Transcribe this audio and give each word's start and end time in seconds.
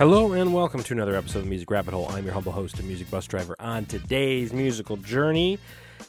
Hello 0.00 0.32
and 0.32 0.54
welcome 0.54 0.82
to 0.82 0.94
another 0.94 1.14
episode 1.14 1.40
of 1.40 1.46
Music 1.46 1.70
Rabbit 1.70 1.92
Hole. 1.92 2.08
I'm 2.08 2.24
your 2.24 2.32
humble 2.32 2.52
host 2.52 2.78
and 2.78 2.88
music 2.88 3.10
bus 3.10 3.26
driver 3.26 3.54
on 3.60 3.84
today's 3.84 4.50
musical 4.50 4.96
journey. 4.96 5.58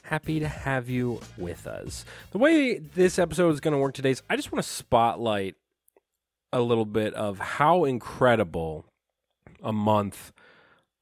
Happy 0.04 0.40
to 0.40 0.48
have 0.48 0.90
you 0.90 1.20
with 1.38 1.68
us. 1.68 2.06
The 2.32 2.38
way 2.38 2.78
this 2.78 3.20
episode 3.20 3.50
is 3.50 3.60
going 3.60 3.74
to 3.74 3.78
work 3.78 3.94
today 3.94 4.12
is 4.12 4.24
I 4.30 4.38
just 4.38 4.50
want 4.50 4.64
to 4.64 4.72
spotlight 4.72 5.56
a 6.54 6.62
little 6.62 6.86
bit 6.86 7.14
of 7.16 7.40
how 7.40 7.84
incredible 7.84 8.86
a 9.62 9.74
month 9.74 10.32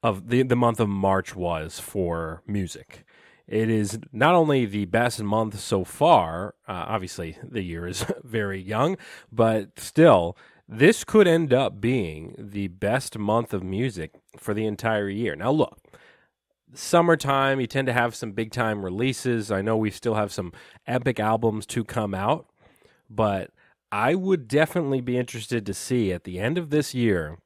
of 0.02 0.28
the 0.28 0.42
the 0.42 0.56
month 0.56 0.80
of 0.80 0.88
March 0.88 1.36
was 1.36 1.78
for 1.78 2.42
music. 2.44 3.04
It 3.46 3.70
is 3.70 4.00
not 4.12 4.34
only 4.34 4.66
the 4.66 4.86
best 4.86 5.22
month 5.22 5.60
so 5.60 5.84
far. 5.84 6.56
Uh, 6.66 6.86
obviously, 6.88 7.38
the 7.40 7.62
year 7.62 7.86
is 7.86 8.04
very 8.24 8.60
young, 8.60 8.96
but 9.30 9.78
still, 9.78 10.36
this 10.72 11.02
could 11.02 11.26
end 11.26 11.52
up 11.52 11.80
being 11.80 12.34
the 12.38 12.68
best 12.68 13.18
month 13.18 13.52
of 13.52 13.64
music 13.64 14.12
for 14.38 14.54
the 14.54 14.66
entire 14.66 15.08
year. 15.08 15.34
Now, 15.34 15.50
look, 15.50 15.80
summertime, 16.72 17.60
you 17.60 17.66
tend 17.66 17.88
to 17.88 17.92
have 17.92 18.14
some 18.14 18.30
big 18.30 18.52
time 18.52 18.84
releases. 18.84 19.50
I 19.50 19.62
know 19.62 19.76
we 19.76 19.90
still 19.90 20.14
have 20.14 20.32
some 20.32 20.52
epic 20.86 21.18
albums 21.18 21.66
to 21.66 21.82
come 21.82 22.14
out, 22.14 22.46
but 23.10 23.50
I 23.90 24.14
would 24.14 24.46
definitely 24.46 25.00
be 25.00 25.18
interested 25.18 25.66
to 25.66 25.74
see 25.74 26.12
at 26.12 26.22
the 26.22 26.38
end 26.38 26.56
of 26.56 26.70
this 26.70 26.94
year 26.94 27.38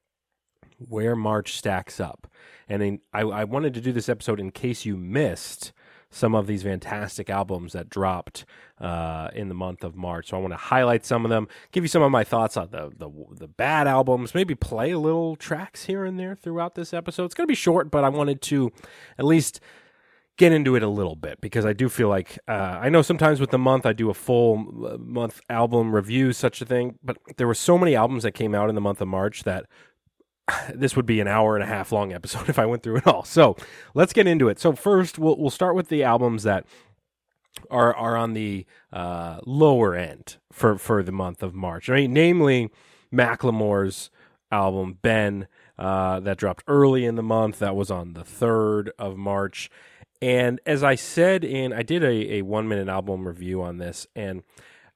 where 0.76 1.16
March 1.16 1.56
stacks 1.56 1.98
up. 1.98 2.30
And 2.68 2.82
in, 2.82 3.00
I, 3.14 3.22
I 3.22 3.44
wanted 3.44 3.72
to 3.72 3.80
do 3.80 3.92
this 3.92 4.10
episode 4.10 4.38
in 4.38 4.50
case 4.50 4.84
you 4.84 4.98
missed 4.98 5.72
some 6.14 6.34
of 6.34 6.46
these 6.46 6.62
fantastic 6.62 7.28
albums 7.28 7.72
that 7.72 7.90
dropped 7.90 8.44
uh, 8.80 9.28
in 9.34 9.48
the 9.48 9.54
month 9.54 9.82
of 9.82 9.96
March. 9.96 10.28
So 10.28 10.36
I 10.36 10.40
want 10.40 10.52
to 10.52 10.58
highlight 10.58 11.04
some 11.04 11.24
of 11.24 11.30
them, 11.30 11.48
give 11.72 11.82
you 11.82 11.88
some 11.88 12.02
of 12.02 12.10
my 12.10 12.24
thoughts 12.24 12.56
on 12.56 12.68
the, 12.70 12.92
the 12.96 13.10
the 13.32 13.48
bad 13.48 13.86
albums, 13.86 14.34
maybe 14.34 14.54
play 14.54 14.92
a 14.92 14.98
little 14.98 15.36
tracks 15.36 15.84
here 15.86 16.04
and 16.04 16.18
there 16.18 16.34
throughout 16.34 16.76
this 16.76 16.94
episode. 16.94 17.24
It's 17.24 17.34
going 17.34 17.46
to 17.46 17.50
be 17.50 17.56
short, 17.56 17.90
but 17.90 18.04
I 18.04 18.08
wanted 18.08 18.40
to 18.42 18.72
at 19.18 19.24
least 19.24 19.60
get 20.36 20.52
into 20.52 20.74
it 20.74 20.82
a 20.82 20.88
little 20.88 21.14
bit 21.16 21.40
because 21.40 21.64
I 21.64 21.72
do 21.72 21.88
feel 21.88 22.08
like 22.08 22.38
uh, 22.48 22.78
I 22.80 22.88
know 22.88 23.02
sometimes 23.02 23.40
with 23.40 23.50
the 23.50 23.58
month 23.58 23.86
I 23.86 23.92
do 23.92 24.10
a 24.10 24.14
full 24.14 24.56
month 24.98 25.40
album 25.48 25.94
review, 25.94 26.32
such 26.32 26.60
a 26.60 26.64
thing, 26.64 26.98
but 27.02 27.18
there 27.36 27.46
were 27.46 27.54
so 27.54 27.76
many 27.78 27.94
albums 27.94 28.22
that 28.22 28.32
came 28.32 28.54
out 28.54 28.68
in 28.68 28.74
the 28.74 28.80
month 28.80 29.00
of 29.00 29.08
March 29.08 29.44
that 29.44 29.66
this 30.74 30.96
would 30.96 31.06
be 31.06 31.20
an 31.20 31.28
hour 31.28 31.56
and 31.56 31.62
a 31.62 31.66
half 31.66 31.92
long 31.92 32.12
episode 32.12 32.48
if 32.48 32.58
I 32.58 32.66
went 32.66 32.82
through 32.82 32.96
it 32.96 33.06
all. 33.06 33.24
So 33.24 33.56
let's 33.94 34.12
get 34.12 34.26
into 34.26 34.48
it. 34.48 34.58
So 34.58 34.72
first, 34.72 35.18
we'll 35.18 35.36
we'll 35.36 35.50
start 35.50 35.74
with 35.74 35.88
the 35.88 36.02
albums 36.02 36.42
that 36.44 36.64
are 37.70 37.94
are 37.94 38.16
on 38.16 38.34
the 38.34 38.66
uh, 38.92 39.40
lower 39.46 39.94
end 39.94 40.36
for 40.52 40.78
for 40.78 41.02
the 41.02 41.12
month 41.12 41.42
of 41.42 41.54
March. 41.54 41.88
I 41.88 41.96
mean, 41.96 42.12
namely 42.12 42.70
Macklemore's 43.12 44.10
album 44.50 44.98
Ben 45.02 45.48
uh, 45.78 46.20
that 46.20 46.38
dropped 46.38 46.64
early 46.66 47.04
in 47.04 47.16
the 47.16 47.22
month. 47.22 47.58
That 47.58 47.76
was 47.76 47.90
on 47.90 48.14
the 48.14 48.24
third 48.24 48.92
of 48.98 49.16
March. 49.16 49.70
And 50.22 50.60
as 50.64 50.82
I 50.82 50.94
said 50.94 51.44
in, 51.44 51.72
I 51.72 51.82
did 51.82 52.02
a, 52.02 52.36
a 52.36 52.42
one 52.42 52.66
minute 52.68 52.88
album 52.88 53.26
review 53.26 53.62
on 53.62 53.78
this, 53.78 54.06
and 54.16 54.42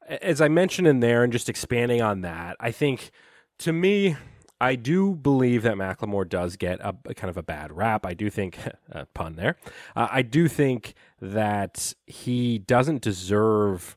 as 0.08 0.40
I 0.40 0.48
mentioned 0.48 0.88
in 0.88 1.00
there, 1.00 1.22
and 1.22 1.32
just 1.32 1.50
expanding 1.50 2.00
on 2.00 2.22
that, 2.22 2.56
I 2.60 2.70
think 2.70 3.10
to 3.58 3.72
me 3.72 4.16
I 4.60 4.74
do 4.74 5.14
believe 5.14 5.62
that 5.62 5.74
Macklemore 5.76 6.28
does 6.28 6.56
get 6.56 6.80
a, 6.80 6.94
a 7.04 7.14
kind 7.14 7.30
of 7.30 7.36
a 7.36 7.42
bad 7.42 7.76
rap. 7.76 8.04
I 8.04 8.14
do 8.14 8.28
think, 8.30 8.58
uh, 8.92 9.04
pun 9.14 9.36
there, 9.36 9.56
uh, 9.94 10.08
I 10.10 10.22
do 10.22 10.48
think 10.48 10.94
that 11.20 11.94
he 12.06 12.58
doesn't 12.58 13.02
deserve 13.02 13.96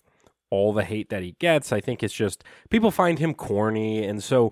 all 0.50 0.74
the 0.74 0.84
hate 0.84 1.10
that 1.10 1.24
he 1.24 1.36
gets. 1.40 1.72
I 1.72 1.80
think 1.80 2.04
it's 2.04 2.14
just 2.14 2.44
people 2.70 2.92
find 2.92 3.18
him 3.20 3.34
corny. 3.34 4.06
And 4.06 4.22
so 4.24 4.52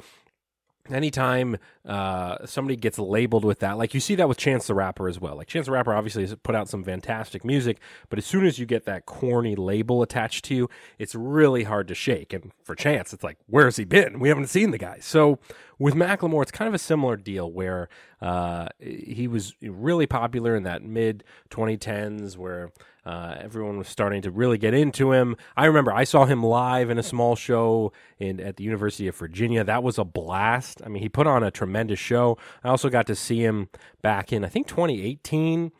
anytime 0.91 1.57
uh, 1.85 2.45
somebody 2.45 2.75
gets 2.75 2.99
labeled 2.99 3.45
with 3.45 3.59
that, 3.59 3.77
like 3.77 3.93
you 3.93 3.99
see 3.99 4.15
that 4.15 4.27
with 4.27 4.37
Chance 4.37 4.67
the 4.67 4.73
Rapper 4.73 5.07
as 5.07 5.19
well. 5.19 5.35
Like 5.35 5.47
Chance 5.47 5.67
the 5.67 5.71
Rapper 5.71 5.93
obviously 5.93 6.23
has 6.23 6.35
put 6.35 6.55
out 6.55 6.69
some 6.69 6.83
fantastic 6.83 7.43
music, 7.43 7.79
but 8.09 8.19
as 8.19 8.25
soon 8.25 8.45
as 8.45 8.59
you 8.59 8.65
get 8.65 8.85
that 8.85 9.05
corny 9.05 9.55
label 9.55 10.01
attached 10.01 10.45
to 10.45 10.55
you, 10.55 10.69
it's 10.97 11.15
really 11.15 11.63
hard 11.63 11.87
to 11.87 11.95
shake. 11.95 12.33
And 12.33 12.51
for 12.63 12.75
Chance, 12.75 13.13
it's 13.13 13.23
like, 13.23 13.37
where 13.47 13.65
has 13.65 13.77
he 13.77 13.85
been? 13.85 14.19
We 14.19 14.29
haven't 14.29 14.47
seen 14.47 14.71
the 14.71 14.77
guy. 14.77 14.99
So 15.01 15.39
with 15.77 15.95
Macklemore, 15.95 16.41
it's 16.41 16.51
kind 16.51 16.67
of 16.67 16.73
a 16.73 16.79
similar 16.79 17.15
deal 17.15 17.51
where 17.51 17.87
uh, 18.21 18.67
he 18.79 19.27
was 19.27 19.53
really 19.61 20.07
popular 20.07 20.55
in 20.55 20.63
that 20.63 20.83
mid 20.83 21.23
2010s 21.49 22.37
where 22.37 22.71
uh, 23.05 23.35
everyone 23.39 23.77
was 23.77 23.87
starting 23.87 24.21
to 24.21 24.31
really 24.31 24.57
get 24.57 24.73
into 24.73 25.13
him. 25.13 25.35
I 25.55 25.65
remember 25.65 25.93
I 25.93 26.03
saw 26.03 26.25
him 26.25 26.43
live 26.43 26.89
in 26.89 26.97
a 26.97 27.03
small 27.03 27.35
show 27.35 27.91
in 28.19 28.39
at 28.39 28.57
the 28.57 28.63
University 28.63 29.07
of 29.07 29.15
Virginia. 29.15 29.63
That 29.63 29.83
was 29.83 29.97
a 29.97 30.03
blast. 30.03 30.81
I 30.85 30.89
mean, 30.89 31.01
he 31.01 31.09
put 31.09 31.27
on 31.27 31.43
a 31.43 31.51
tremendous 31.51 31.99
show. 31.99 32.37
I 32.63 32.69
also 32.69 32.89
got 32.89 33.07
to 33.07 33.15
see 33.15 33.43
him 33.43 33.69
back 34.01 34.33
in 34.33 34.43
I 34.43 34.49
think 34.49 34.67
2018. 34.67 35.71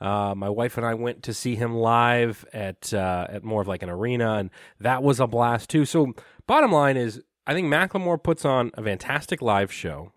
Uh, 0.00 0.32
my 0.36 0.48
wife 0.48 0.76
and 0.76 0.86
I 0.86 0.94
went 0.94 1.24
to 1.24 1.34
see 1.34 1.56
him 1.56 1.74
live 1.74 2.44
at 2.52 2.94
uh, 2.94 3.26
at 3.28 3.42
more 3.42 3.60
of 3.60 3.66
like 3.66 3.82
an 3.82 3.90
arena, 3.90 4.34
and 4.34 4.50
that 4.78 5.02
was 5.02 5.18
a 5.18 5.26
blast 5.26 5.70
too. 5.70 5.84
So, 5.84 6.14
bottom 6.46 6.70
line 6.70 6.96
is, 6.96 7.20
I 7.48 7.52
think 7.54 7.66
Macklemore 7.66 8.22
puts 8.22 8.44
on 8.44 8.70
a 8.74 8.82
fantastic 8.84 9.42
live 9.42 9.72
show. 9.72 10.12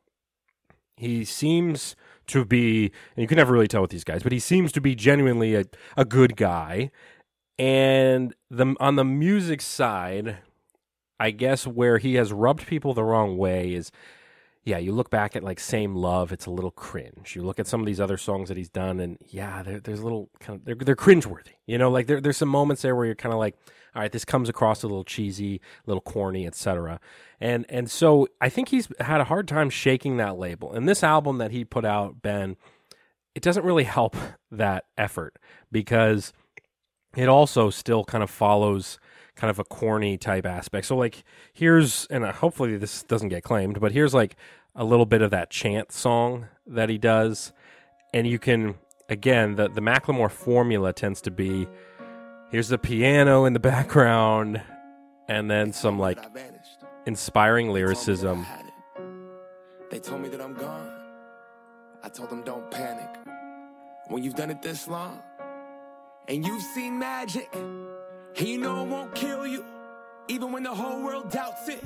He 1.01 1.25
seems 1.25 1.95
to 2.27 2.45
be, 2.45 2.91
and 3.15 3.23
you 3.23 3.27
can 3.27 3.37
never 3.37 3.51
really 3.51 3.67
tell 3.67 3.81
with 3.81 3.89
these 3.89 4.03
guys, 4.03 4.21
but 4.21 4.31
he 4.31 4.37
seems 4.37 4.71
to 4.73 4.79
be 4.79 4.93
genuinely 4.93 5.55
a, 5.55 5.65
a 5.97 6.05
good 6.05 6.37
guy. 6.37 6.91
And 7.57 8.35
the 8.51 8.75
on 8.79 8.97
the 8.97 9.03
music 9.03 9.63
side, 9.63 10.37
I 11.19 11.31
guess 11.31 11.65
where 11.65 11.97
he 11.97 12.15
has 12.15 12.31
rubbed 12.31 12.67
people 12.67 12.93
the 12.93 13.03
wrong 13.03 13.35
way 13.35 13.73
is 13.73 13.91
yeah, 14.63 14.77
you 14.77 14.91
look 14.91 15.09
back 15.09 15.35
at 15.35 15.43
like 15.43 15.59
Same 15.59 15.95
Love, 15.95 16.31
it's 16.31 16.45
a 16.45 16.51
little 16.51 16.71
cringe. 16.71 17.35
You 17.35 17.41
look 17.41 17.59
at 17.59 17.65
some 17.65 17.79
of 17.79 17.87
these 17.87 17.99
other 17.99 18.17
songs 18.17 18.47
that 18.49 18.57
he's 18.57 18.69
done, 18.69 18.99
and 18.99 19.17
yeah, 19.27 19.63
there's 19.63 19.99
a 19.99 20.03
little 20.03 20.29
kind 20.39 20.59
of 20.59 20.65
they're 20.65 20.75
they're 20.75 20.95
cringeworthy. 20.95 21.53
You 21.65 21.79
know, 21.79 21.89
like 21.89 22.05
there, 22.05 22.21
there's 22.21 22.37
some 22.37 22.49
moments 22.49 22.83
there 22.83 22.95
where 22.95 23.05
you're 23.05 23.15
kind 23.15 23.33
of 23.33 23.39
like, 23.39 23.55
all 23.95 24.01
right, 24.03 24.11
this 24.11 24.23
comes 24.23 24.49
across 24.49 24.83
a 24.83 24.87
little 24.87 25.03
cheesy, 25.03 25.55
a 25.55 25.89
little 25.89 26.01
corny, 26.01 26.45
etc. 26.45 26.99
And 27.39 27.65
and 27.69 27.89
so 27.89 28.27
I 28.39 28.49
think 28.49 28.69
he's 28.69 28.87
had 28.99 29.19
a 29.19 29.25
hard 29.25 29.47
time 29.47 29.71
shaking 29.71 30.17
that 30.17 30.37
label. 30.37 30.71
And 30.71 30.87
this 30.87 31.03
album 31.03 31.39
that 31.39 31.49
he 31.49 31.65
put 31.65 31.83
out, 31.83 32.21
Ben, 32.21 32.55
it 33.33 33.41
doesn't 33.41 33.65
really 33.65 33.85
help 33.85 34.15
that 34.51 34.85
effort 34.95 35.39
because 35.71 36.33
it 37.15 37.27
also 37.27 37.71
still 37.71 38.03
kind 38.03 38.23
of 38.23 38.29
follows 38.29 38.99
kind 39.41 39.49
of 39.49 39.57
a 39.57 39.63
corny 39.63 40.19
type 40.19 40.45
aspect. 40.45 40.85
So 40.85 40.95
like 40.95 41.23
here's 41.51 42.05
and 42.11 42.23
uh, 42.23 42.31
hopefully 42.31 42.77
this 42.77 43.01
doesn't 43.01 43.29
get 43.29 43.41
claimed, 43.41 43.79
but 43.81 43.91
here's 43.91 44.13
like 44.13 44.35
a 44.75 44.83
little 44.83 45.07
bit 45.07 45.23
of 45.23 45.31
that 45.31 45.49
chant 45.49 45.91
song 45.91 46.45
that 46.67 46.89
he 46.89 46.99
does, 46.99 47.51
and 48.13 48.27
you 48.27 48.37
can 48.37 48.75
again 49.09 49.55
the 49.55 49.67
the 49.67 49.81
Macklemore 49.81 50.29
formula 50.29 50.93
tends 50.93 51.21
to 51.21 51.31
be 51.31 51.67
here's 52.51 52.67
the 52.67 52.77
piano 52.77 53.45
in 53.45 53.53
the 53.53 53.59
background, 53.59 54.61
and 55.27 55.49
then 55.49 55.73
some 55.73 55.97
like 55.97 56.19
inspiring 57.07 57.71
lyricism. 57.71 58.45
They 59.89 59.97
told 59.97 60.21
me 60.21 60.29
that 60.29 60.39
I'm 60.39 60.53
gone. 60.53 60.91
I 62.03 62.09
told 62.09 62.29
them 62.29 62.43
don't 62.43 62.69
panic. 62.69 63.09
When 64.07 64.21
you've 64.21 64.35
done 64.35 64.51
it 64.51 64.61
this 64.61 64.87
long 64.87 65.19
and 66.27 66.45
you've 66.45 66.61
seen 66.61 66.99
magic. 66.99 67.51
You 68.37 68.57
know 68.57 68.83
won't 68.83 69.13
kill 69.13 69.45
you, 69.45 69.63
even 70.27 70.51
when 70.51 70.63
the 70.63 70.73
whole 70.73 71.03
world 71.03 71.31
doubts 71.31 71.67
it. 71.67 71.83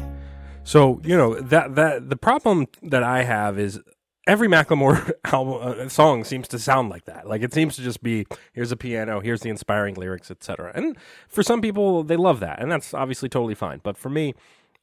So 0.63 1.01
you 1.03 1.17
know 1.17 1.39
that 1.39 1.75
that 1.75 2.09
the 2.09 2.15
problem 2.15 2.67
that 2.83 3.03
I 3.03 3.23
have 3.23 3.59
is 3.59 3.79
every 4.27 4.47
Macklemore 4.47 5.11
album 5.25 5.79
uh, 5.79 5.89
song 5.89 6.23
seems 6.23 6.47
to 6.49 6.59
sound 6.59 6.89
like 6.89 7.05
that. 7.05 7.27
Like 7.27 7.41
it 7.41 7.53
seems 7.53 7.75
to 7.75 7.81
just 7.81 8.01
be 8.01 8.25
here's 8.53 8.71
a 8.71 8.77
piano, 8.77 9.19
here's 9.19 9.41
the 9.41 9.49
inspiring 9.49 9.95
lyrics, 9.95 10.31
etc. 10.31 10.71
And 10.75 10.97
for 11.27 11.43
some 11.43 11.61
people, 11.61 12.03
they 12.03 12.17
love 12.17 12.39
that, 12.39 12.61
and 12.61 12.71
that's 12.71 12.93
obviously 12.93 13.29
totally 13.29 13.55
fine. 13.55 13.79
But 13.83 13.97
for 13.97 14.09
me, 14.09 14.33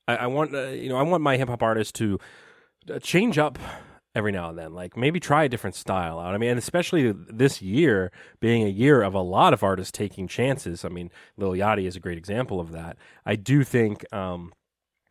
I, 0.08 0.16
I 0.16 0.26
want 0.26 0.54
uh, 0.54 0.68
you 0.68 0.88
know 0.88 0.96
I 0.96 1.02
want 1.02 1.22
my 1.22 1.36
hip 1.36 1.48
hop 1.48 1.62
artist 1.62 1.94
to 1.96 2.18
uh, 2.92 2.98
change 2.98 3.38
up 3.38 3.58
every 4.14 4.32
now 4.32 4.50
and 4.50 4.58
then. 4.58 4.74
Like 4.74 4.96
maybe 4.96 5.20
try 5.20 5.44
a 5.44 5.48
different 5.48 5.76
style 5.76 6.18
out. 6.18 6.34
I 6.34 6.38
mean, 6.38 6.50
and 6.50 6.58
especially 6.58 7.12
this 7.12 7.62
year 7.62 8.12
being 8.40 8.62
a 8.62 8.68
year 8.68 9.02
of 9.02 9.14
a 9.14 9.20
lot 9.20 9.52
of 9.52 9.62
artists 9.62 9.92
taking 9.92 10.28
chances. 10.28 10.84
I 10.84 10.88
mean, 10.88 11.10
Lil 11.36 11.52
Yachty 11.52 11.86
is 11.86 11.96
a 11.96 12.00
great 12.00 12.18
example 12.18 12.60
of 12.60 12.72
that. 12.72 12.96
I 13.24 13.36
do 13.36 13.64
think 13.64 14.04
um, 14.12 14.52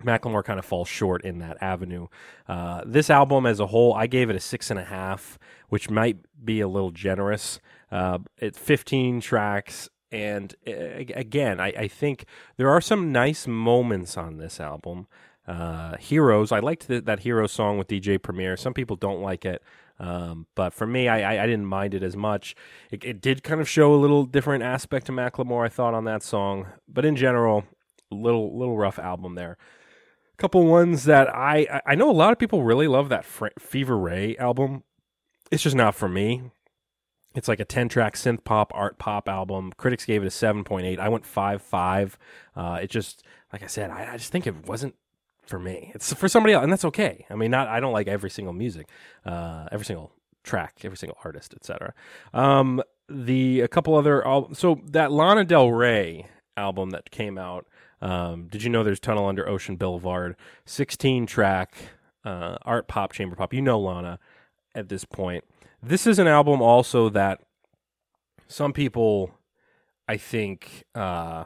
Macklemore 0.04 0.44
kind 0.44 0.60
of 0.60 0.66
falls 0.66 0.88
short 0.88 1.24
in 1.24 1.40
that 1.40 1.58
avenue. 1.62 2.08
Uh, 2.48 2.84
this 2.86 3.10
album 3.10 3.46
as 3.46 3.60
a 3.60 3.68
whole, 3.68 3.94
I 3.94 4.08
gave 4.08 4.30
it 4.30 4.36
a 4.36 4.40
six 4.40 4.70
and 4.70 4.80
a 4.80 4.86
half, 4.86 5.38
which 5.70 5.90
might 5.90 6.18
be 6.44 6.60
a 6.62 6.68
little 6.68 6.92
generous. 6.92 7.60
Uh, 7.92 8.20
it's 8.38 8.58
15 8.58 9.22
tracks. 9.22 9.90
And 10.12 10.54
uh, 10.68 10.72
again, 11.16 11.60
I, 11.60 11.68
I 11.70 11.88
think 11.88 12.26
there 12.58 12.70
are 12.70 12.82
some 12.82 13.12
nice 13.12 13.48
moments 13.48 14.18
on 14.18 14.38
this 14.38 14.60
album. 14.60 15.08
Uh, 15.48 15.98
Heroes, 15.98 16.52
I 16.52 16.60
liked 16.60 16.88
the, 16.88 17.02
that 17.02 17.22
Hero 17.22 17.48
song 17.48 17.78
with 17.78 17.88
DJ 17.88 18.22
Premier. 18.22 18.56
Some 18.56 18.74
people 18.74 18.96
don't 18.96 19.22
like 19.22 19.44
it, 19.44 19.64
um, 20.00 20.46
but 20.56 20.74
for 20.74 20.86
me, 20.86 21.08
I, 21.08 21.36
I, 21.36 21.44
I, 21.44 21.46
didn't 21.48 21.66
mind 21.66 21.94
it 21.94 22.04
as 22.04 22.16
much. 22.16 22.56
It, 22.92 23.04
it, 23.04 23.22
did 23.22 23.44
kind 23.44 23.60
of 23.60 23.68
show 23.68 23.94
a 23.94 23.98
little 23.98 24.26
different 24.26 24.64
aspect 24.64 25.08
to 25.08 25.12
Macklemore, 25.12 25.66
I 25.66 25.70
thought, 25.70 25.94
on 25.96 26.06
that 26.06 26.22
song. 26.22 26.68
But 26.88 27.06
in 27.06 27.16
general, 27.16 27.66
little 28.12 28.58
little 28.58 28.78
rough 28.78 29.00
album 29.00 29.36
there. 29.36 29.58
A 30.34 30.38
couple 30.38 30.66
ones 30.66 31.06
that 31.06 31.30
I 31.30 31.82
I- 31.86 31.96
know 31.96 32.10
a 32.10 32.14
lot 32.14 32.32
of 32.32 32.40
people 32.40 32.64
really 32.64 32.88
love 32.88 33.10
that 33.10 33.26
Fra- 33.26 33.52
Fever 33.60 33.98
Ray 33.98 34.38
album. 34.38 34.84
It's 35.52 35.64
just 35.64 35.76
not 35.76 35.96
for 35.96 36.08
me. 36.08 36.44
It's 37.34 37.48
like 37.48 37.60
a 37.60 37.66
10 37.66 37.88
track 37.90 38.16
synth 38.16 38.44
pop 38.44 38.72
art 38.76 38.98
pop 38.98 39.30
album. 39.30 39.72
Critics 39.78 40.06
gave 40.06 40.22
it 40.22 40.28
a 40.28 40.30
7.8. 40.30 41.00
I 41.00 41.10
went 41.10 41.26
5 41.26 41.62
5. 41.62 42.18
Uh, 42.56 42.80
it 42.82 42.90
just, 42.90 43.24
like 43.54 43.64
I 43.64 43.68
said, 43.68 43.90
I, 43.90 44.14
I 44.14 44.18
just 44.18 44.32
think 44.32 44.48
it 44.48 44.68
wasn't 44.68 44.96
for 45.52 45.60
me. 45.60 45.92
It's 45.94 46.12
for 46.14 46.28
somebody 46.28 46.54
else, 46.54 46.64
and 46.64 46.72
that's 46.72 46.86
okay. 46.86 47.26
I 47.30 47.36
mean, 47.36 47.52
not 47.52 47.68
I 47.68 47.80
don't 47.80 47.94
like 47.94 48.08
every 48.08 48.32
single 48.32 48.54
music, 48.54 48.88
uh, 49.26 49.68
every 49.72 49.86
single 49.86 50.12
track, 50.44 50.80
every 50.84 50.98
single 50.98 51.18
artist, 51.24 51.54
etc. 51.54 51.94
Um, 52.34 52.82
the 53.08 53.60
a 53.60 53.68
couple 53.68 53.96
other 53.96 54.26
al- 54.26 54.54
so 54.56 54.82
that 54.86 55.12
Lana 55.12 55.44
Del 55.44 55.72
Rey 55.72 56.26
album 56.58 56.90
that 56.92 57.12
came 57.12 57.38
out. 57.38 57.68
Um, 58.02 58.48
did 58.48 58.64
you 58.64 58.70
know 58.72 58.84
there's 58.84 59.00
Tunnel 59.00 59.28
Under 59.28 59.48
Ocean 59.48 59.76
Boulevard, 59.76 60.36
16 60.66 61.28
track 61.28 61.76
uh, 62.26 62.58
art 62.64 62.88
pop 62.88 63.12
chamber 63.12 63.36
pop. 63.36 63.54
You 63.54 63.62
know 63.62 63.80
Lana 63.80 64.18
at 64.74 64.90
this 64.90 65.06
point. 65.06 65.44
This 65.84 66.08
is 66.08 66.18
an 66.18 66.28
album 66.28 66.62
also 66.62 67.10
that 67.10 67.42
some 68.48 68.74
people, 68.74 69.32
I 70.08 70.18
think, 70.18 70.86
uh, 70.96 71.46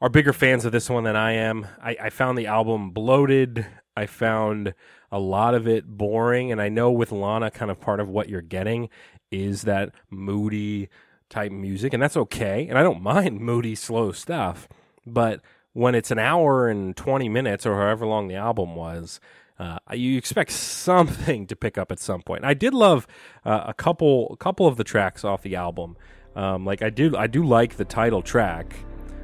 are 0.00 0.08
bigger 0.08 0.32
fans 0.32 0.64
of 0.64 0.72
this 0.72 0.88
one 0.88 1.04
than 1.04 1.16
I 1.16 1.32
am. 1.32 1.66
I, 1.82 1.96
I 2.02 2.10
found 2.10 2.38
the 2.38 2.46
album 2.46 2.90
bloated. 2.90 3.66
I 3.96 4.06
found 4.06 4.74
a 5.12 5.18
lot 5.18 5.54
of 5.54 5.68
it 5.68 5.86
boring. 5.86 6.50
And 6.50 6.60
I 6.60 6.68
know 6.68 6.90
with 6.90 7.12
Lana, 7.12 7.50
kind 7.50 7.70
of 7.70 7.80
part 7.80 8.00
of 8.00 8.08
what 8.08 8.28
you're 8.28 8.40
getting 8.40 8.88
is 9.30 9.62
that 9.62 9.94
moody 10.08 10.88
type 11.28 11.52
music. 11.52 11.92
And 11.92 12.02
that's 12.02 12.16
okay. 12.16 12.66
And 12.68 12.78
I 12.78 12.82
don't 12.82 13.02
mind 13.02 13.40
moody, 13.40 13.74
slow 13.74 14.12
stuff. 14.12 14.68
But 15.06 15.42
when 15.72 15.94
it's 15.94 16.10
an 16.10 16.18
hour 16.18 16.68
and 16.68 16.96
20 16.96 17.28
minutes 17.28 17.66
or 17.66 17.76
however 17.76 18.06
long 18.06 18.28
the 18.28 18.36
album 18.36 18.74
was, 18.74 19.20
uh, 19.58 19.78
you 19.92 20.16
expect 20.16 20.52
something 20.52 21.46
to 21.46 21.54
pick 21.54 21.76
up 21.76 21.92
at 21.92 22.00
some 22.00 22.22
point. 22.22 22.44
I 22.44 22.54
did 22.54 22.72
love 22.72 23.06
uh, 23.44 23.64
a 23.66 23.74
couple, 23.74 24.28
a 24.32 24.36
couple 24.38 24.66
of 24.66 24.78
the 24.78 24.84
tracks 24.84 25.24
off 25.24 25.42
the 25.42 25.56
album. 25.56 25.98
Um, 26.34 26.64
like 26.64 26.80
I 26.80 26.88
do, 26.88 27.14
I 27.14 27.26
do 27.26 27.44
like 27.44 27.76
the 27.76 27.84
title 27.84 28.22
track. 28.22 28.74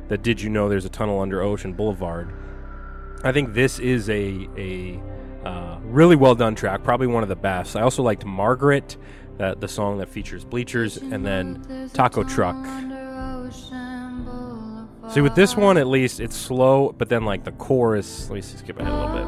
That 0.09 0.23
did 0.23 0.41
you 0.41 0.51
know 0.51 0.69
there's 0.69 0.85
a 0.85 0.91
tunnel 0.91 1.21
under 1.21 1.43
Ocean 1.43 1.73
Boulevard? 1.73 2.33
I 3.25 3.33
think 3.33 3.55
this 3.55 3.79
is 3.79 4.09
a 4.09 4.49
a 4.57 5.01
uh, 5.45 5.79
really 5.83 6.17
well 6.17 6.35
done 6.35 6.55
track, 6.55 6.83
probably 6.83 7.07
one 7.07 7.23
of 7.23 7.29
the 7.29 7.37
best. 7.37 7.77
I 7.77 7.83
also 7.83 8.03
liked 8.03 8.25
Margaret, 8.25 8.97
that 9.39 9.61
the 9.61 9.69
song 9.69 9.99
that 9.99 10.09
features 10.09 10.45
bleachers, 10.45 10.97
and 10.97 11.25
then 11.25 11.91
Taco 11.93 12.25
Truck. 12.25 12.57
See, 15.13 15.21
with 15.21 15.37
this 15.37 15.57
one 15.57 15.79
at 15.79 15.87
least, 15.87 16.19
it's 16.19 16.37
slow, 16.37 16.93
but 16.93 17.09
then 17.09 17.25
like 17.25 17.45
the 17.45 17.53
chorus. 17.53 18.29
Let 18.29 18.35
me 18.35 18.41
see, 18.41 18.59
skip 18.59 18.79
ahead 18.81 18.93
a 18.93 18.97
little 18.97 19.15
bit. 19.15 19.27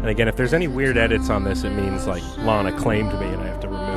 And 0.00 0.10
again, 0.10 0.28
if 0.28 0.36
there's 0.36 0.52
any 0.54 0.68
weird 0.68 0.96
edits 0.98 1.30
on 1.30 1.42
this, 1.42 1.64
it 1.64 1.70
means 1.70 2.06
like 2.06 2.22
Lana 2.38 2.78
claimed 2.78 3.12
me 3.18 3.26
and 3.26 3.40
I 3.40 3.46
have 3.46 3.60
to 3.60 3.68
remove 3.68 3.95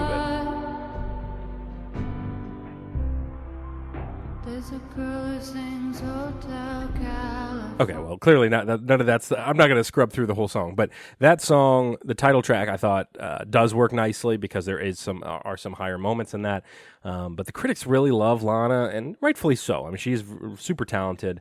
Okay, 7.80 7.94
well, 7.94 8.18
clearly 8.18 8.50
not. 8.50 8.68
None 8.68 9.00
of 9.00 9.06
that's. 9.07 9.31
I'm 9.31 9.56
not 9.56 9.68
going 9.68 9.77
to 9.77 9.86
scrub 9.86 10.12
through 10.12 10.25
the 10.25 10.36
whole 10.36 10.50
song, 10.50 10.75
but 10.75 10.89
that 11.19 11.41
song, 11.41 11.95
the 12.03 12.13
title 12.13 12.41
track, 12.41 12.68
I 12.68 12.75
thought 12.75 13.07
uh, 13.18 13.45
does 13.50 13.74
work 13.74 13.94
nicely 13.94 14.36
because 14.36 14.65
there 14.65 14.80
is 14.80 15.00
some 15.00 15.24
uh, 15.24 15.39
are 15.45 15.56
some 15.56 15.74
higher 15.74 15.97
moments 15.97 16.33
in 16.33 16.41
that. 16.41 16.65
Um, 17.06 17.36
but 17.36 17.45
the 17.45 17.53
critics 17.53 17.88
really 17.88 18.12
love 18.12 18.44
Lana, 18.44 18.89
and 18.94 19.15
rightfully 19.21 19.56
so. 19.56 19.86
I 19.86 19.89
mean, 19.89 19.97
she's 19.97 20.25
super 20.57 20.83
talented. 20.83 21.39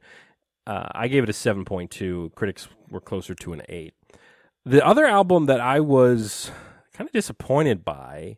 Uh, 0.64 0.86
I 0.92 1.08
gave 1.08 1.24
it 1.24 1.28
a 1.30 1.32
7.2. 1.32 2.34
Critics 2.34 2.68
were 2.90 3.00
closer 3.00 3.34
to 3.34 3.52
an 3.54 3.62
eight. 3.68 3.94
The 4.64 4.84
other 4.86 5.06
album 5.06 5.46
that 5.46 5.60
I 5.60 5.80
was 5.80 6.52
kind 6.92 7.08
of 7.08 7.12
disappointed 7.12 7.84
by 7.84 8.36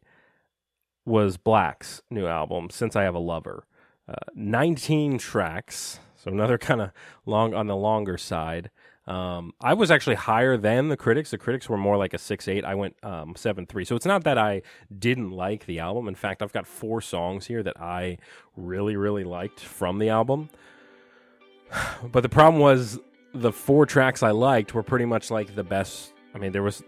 was 1.04 1.36
6LACK's 1.36 2.02
new 2.08 2.26
album, 2.26 2.70
Since 2.70 2.94
I 2.94 3.02
Have 3.02 3.16
a 3.16 3.18
Lover. 3.18 3.66
Uh, 4.08 4.14
19 4.34 5.18
tracks, 5.18 5.98
so 6.22 6.30
another 6.30 6.58
kind 6.68 6.80
of 6.80 6.90
long 7.26 7.54
on 7.54 7.66
the 7.66 7.76
longer 7.76 8.18
side. 8.18 8.70
Um, 9.06 9.54
I 9.60 9.74
was 9.74 9.90
actually 9.90 10.16
higher 10.16 10.56
than 10.56 10.88
the 10.88 10.96
critics. 10.96 11.30
The 11.30 11.38
critics 11.38 11.68
were 11.68 11.76
more 11.76 11.96
like 11.96 12.14
a 12.14 12.18
six 12.18 12.46
eight. 12.46 12.64
I 12.64 12.74
went 12.74 12.96
um, 13.02 13.34
seven 13.34 13.66
three. 13.66 13.84
So 13.84 13.96
it's 13.96 14.06
not 14.06 14.24
that 14.24 14.38
I 14.38 14.62
didn't 14.96 15.30
like 15.30 15.66
the 15.66 15.80
album. 15.80 16.06
In 16.06 16.14
fact, 16.14 16.42
I've 16.42 16.52
got 16.52 16.66
four 16.66 17.00
songs 17.00 17.46
here 17.46 17.62
that 17.62 17.80
I 17.80 18.18
really 18.56 18.96
really 18.96 19.24
liked 19.24 19.60
from 19.60 19.98
the 19.98 20.08
album. 20.08 20.50
But 22.12 22.22
the 22.22 22.28
problem 22.28 22.60
was 22.60 22.98
the 23.32 23.52
four 23.52 23.86
tracks 23.86 24.22
I 24.22 24.32
liked 24.32 24.74
were 24.74 24.82
pretty 24.82 25.04
much 25.04 25.30
like 25.30 25.54
the 25.54 25.64
best. 25.64 26.12
I 26.34 26.38
mean, 26.38 26.52
there 26.52 26.62
was 26.62 26.82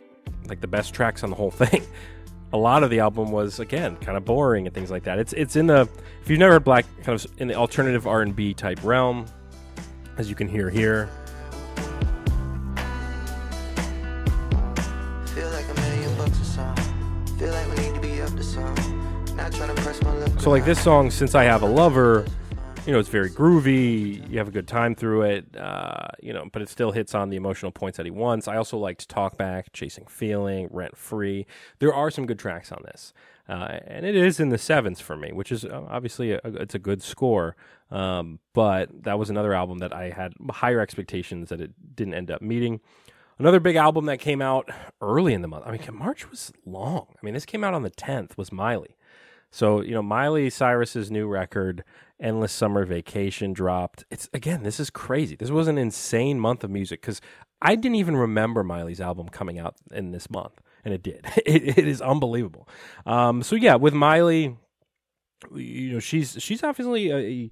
like 0.48 0.60
the 0.60 0.66
best 0.66 0.94
tracks 0.94 1.22
on 1.22 1.30
the 1.30 1.36
whole 1.36 1.50
thing. 1.62 1.82
A 2.52 2.58
lot 2.58 2.82
of 2.82 2.90
the 2.90 3.00
album 3.00 3.32
was 3.32 3.60
again 3.60 3.96
kind 3.96 4.16
of 4.16 4.24
boring 4.26 4.66
and 4.66 4.74
things 4.74 4.90
like 4.90 5.04
that. 5.04 5.18
It's 5.18 5.32
it's 5.32 5.56
in 5.56 5.66
the 5.68 5.88
if 6.22 6.28
you've 6.28 6.38
never 6.38 6.52
heard 6.54 6.64
6LACK, 6.64 6.84
kind 7.02 7.18
of 7.18 7.26
in 7.38 7.48
the 7.48 7.54
alternative 7.54 8.06
R 8.06 8.20
and 8.22 8.36
B 8.36 8.52
type 8.52 8.78
realm, 8.84 9.26
as 10.18 10.28
you 10.28 10.34
can 10.34 10.48
hear 10.48 10.68
here. 10.68 11.08
Like 15.34 15.68
a 15.68 15.80
million 15.80 16.16
bucks 16.16 16.40
a 16.40 16.44
song. 16.44 16.76
Feel 17.38 17.52
like 17.52 17.68
we 17.70 17.76
need 17.84 17.94
to 17.94 18.00
be 18.00 18.20
up 18.20 18.30
to 18.36 18.42
some. 18.42 18.74
Not 19.36 19.52
trying 19.52 19.74
to 19.74 19.82
press 19.82 20.02
my 20.02 20.12
luck. 20.12 20.40
So 20.40 20.50
like 20.50 20.64
this 20.64 20.80
song, 20.82 21.10
since 21.10 21.34
I 21.34 21.44
have 21.44 21.62
a 21.62 21.66
lover, 21.66 22.26
you 22.86 22.92
know, 22.92 22.98
it's 22.98 23.08
very 23.08 23.30
groovy. 23.30 24.28
You 24.28 24.38
have 24.38 24.48
a 24.48 24.52
good 24.52 24.66
time 24.66 24.94
through 24.94 25.22
it, 25.22 25.56
uh, 25.56 26.08
you 26.20 26.32
know, 26.32 26.48
but 26.52 26.62
it 26.62 26.68
still 26.68 26.90
hits 26.90 27.14
on 27.14 27.30
the 27.30 27.36
emotional 27.36 27.70
points 27.70 27.96
that 27.96 28.06
he 28.06 28.10
wants. 28.10 28.48
I 28.48 28.56
also 28.56 28.76
liked 28.76 29.08
Talk 29.08 29.36
Back, 29.36 29.72
Chasing 29.72 30.06
Feeling, 30.06 30.68
Rent 30.70 30.96
Free. 30.96 31.46
There 31.78 31.94
are 31.94 32.10
some 32.10 32.26
good 32.26 32.40
tracks 32.40 32.72
on 32.72 32.82
this, 32.84 33.12
uh, 33.48 33.78
and 33.86 34.04
it 34.04 34.16
is 34.16 34.40
in 34.40 34.48
the 34.48 34.58
sevens 34.58 35.00
for 35.00 35.16
me, 35.16 35.32
which 35.32 35.52
is 35.52 35.64
uh, 35.64 35.86
obviously 35.88 36.32
a, 36.32 36.40
it's 36.44 36.74
a 36.74 36.80
good 36.80 37.02
score. 37.02 37.54
Um, 37.90 38.40
but 38.52 39.04
that 39.04 39.18
was 39.18 39.30
another 39.30 39.54
album 39.54 39.78
that 39.78 39.92
I 39.92 40.10
had 40.10 40.32
higher 40.50 40.80
expectations 40.80 41.50
that 41.50 41.60
it 41.60 41.72
didn't 41.94 42.14
end 42.14 42.30
up 42.32 42.42
meeting. 42.42 42.80
Another 43.38 43.60
big 43.60 43.76
album 43.76 44.06
that 44.06 44.18
came 44.18 44.42
out 44.42 44.68
early 45.00 45.34
in 45.34 45.42
the 45.42 45.48
month. 45.48 45.64
I 45.66 45.72
mean, 45.72 45.82
March 45.92 46.28
was 46.30 46.52
long. 46.66 47.06
I 47.10 47.24
mean, 47.24 47.34
this 47.34 47.46
came 47.46 47.62
out 47.62 47.74
on 47.74 47.82
the 47.82 47.90
10th. 47.90 48.36
Was 48.36 48.50
Miley. 48.50 48.96
So, 49.52 49.82
you 49.82 49.92
know, 49.92 50.02
Miley 50.02 50.48
Cyrus's 50.48 51.10
new 51.10 51.28
record, 51.28 51.84
Endless 52.18 52.52
Summer 52.52 52.86
Vacation, 52.86 53.52
dropped. 53.52 54.04
It's 54.10 54.28
again, 54.32 54.62
this 54.62 54.80
is 54.80 54.88
crazy. 54.88 55.36
This 55.36 55.50
was 55.50 55.68
an 55.68 55.76
insane 55.76 56.40
month 56.40 56.64
of 56.64 56.70
music 56.70 57.02
because 57.02 57.20
I 57.60 57.76
didn't 57.76 57.96
even 57.96 58.16
remember 58.16 58.64
Miley's 58.64 59.00
album 59.00 59.28
coming 59.28 59.58
out 59.58 59.74
in 59.92 60.10
this 60.10 60.30
month, 60.30 60.62
and 60.86 60.94
it 60.94 61.02
did. 61.02 61.26
It, 61.44 61.78
it 61.78 61.86
is 61.86 62.00
unbelievable. 62.00 62.66
Um, 63.04 63.42
so 63.42 63.54
yeah, 63.54 63.74
with 63.74 63.92
Miley, 63.92 64.56
you 65.54 65.92
know, 65.92 66.00
she's 66.00 66.36
she's 66.40 66.62
obviously 66.62 67.10
a, 67.10 67.16
a 67.18 67.50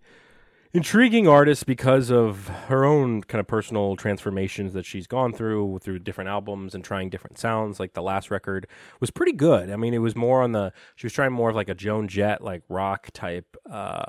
intriguing 0.72 1.26
artist 1.26 1.66
because 1.66 2.10
of 2.10 2.48
her 2.68 2.84
own 2.84 3.22
kind 3.22 3.40
of 3.40 3.46
personal 3.46 3.96
transformations 3.96 4.72
that 4.72 4.86
she's 4.86 5.06
gone 5.06 5.32
through 5.32 5.80
through 5.82 5.98
different 5.98 6.30
albums 6.30 6.74
and 6.74 6.84
trying 6.84 7.10
different 7.10 7.38
sounds. 7.38 7.80
Like 7.80 7.94
the 7.94 8.02
last 8.02 8.30
record 8.30 8.66
was 9.00 9.10
pretty 9.10 9.32
good. 9.32 9.70
I 9.70 9.76
mean 9.76 9.94
it 9.94 9.98
was 9.98 10.14
more 10.14 10.42
on 10.42 10.52
the 10.52 10.72
she 10.96 11.06
was 11.06 11.12
trying 11.12 11.32
more 11.32 11.50
of 11.50 11.56
like 11.56 11.68
a 11.68 11.74
joan 11.74 12.08
jett 12.08 12.42
like 12.42 12.62
rock 12.68 13.08
type 13.12 13.56
uh, 13.68 14.04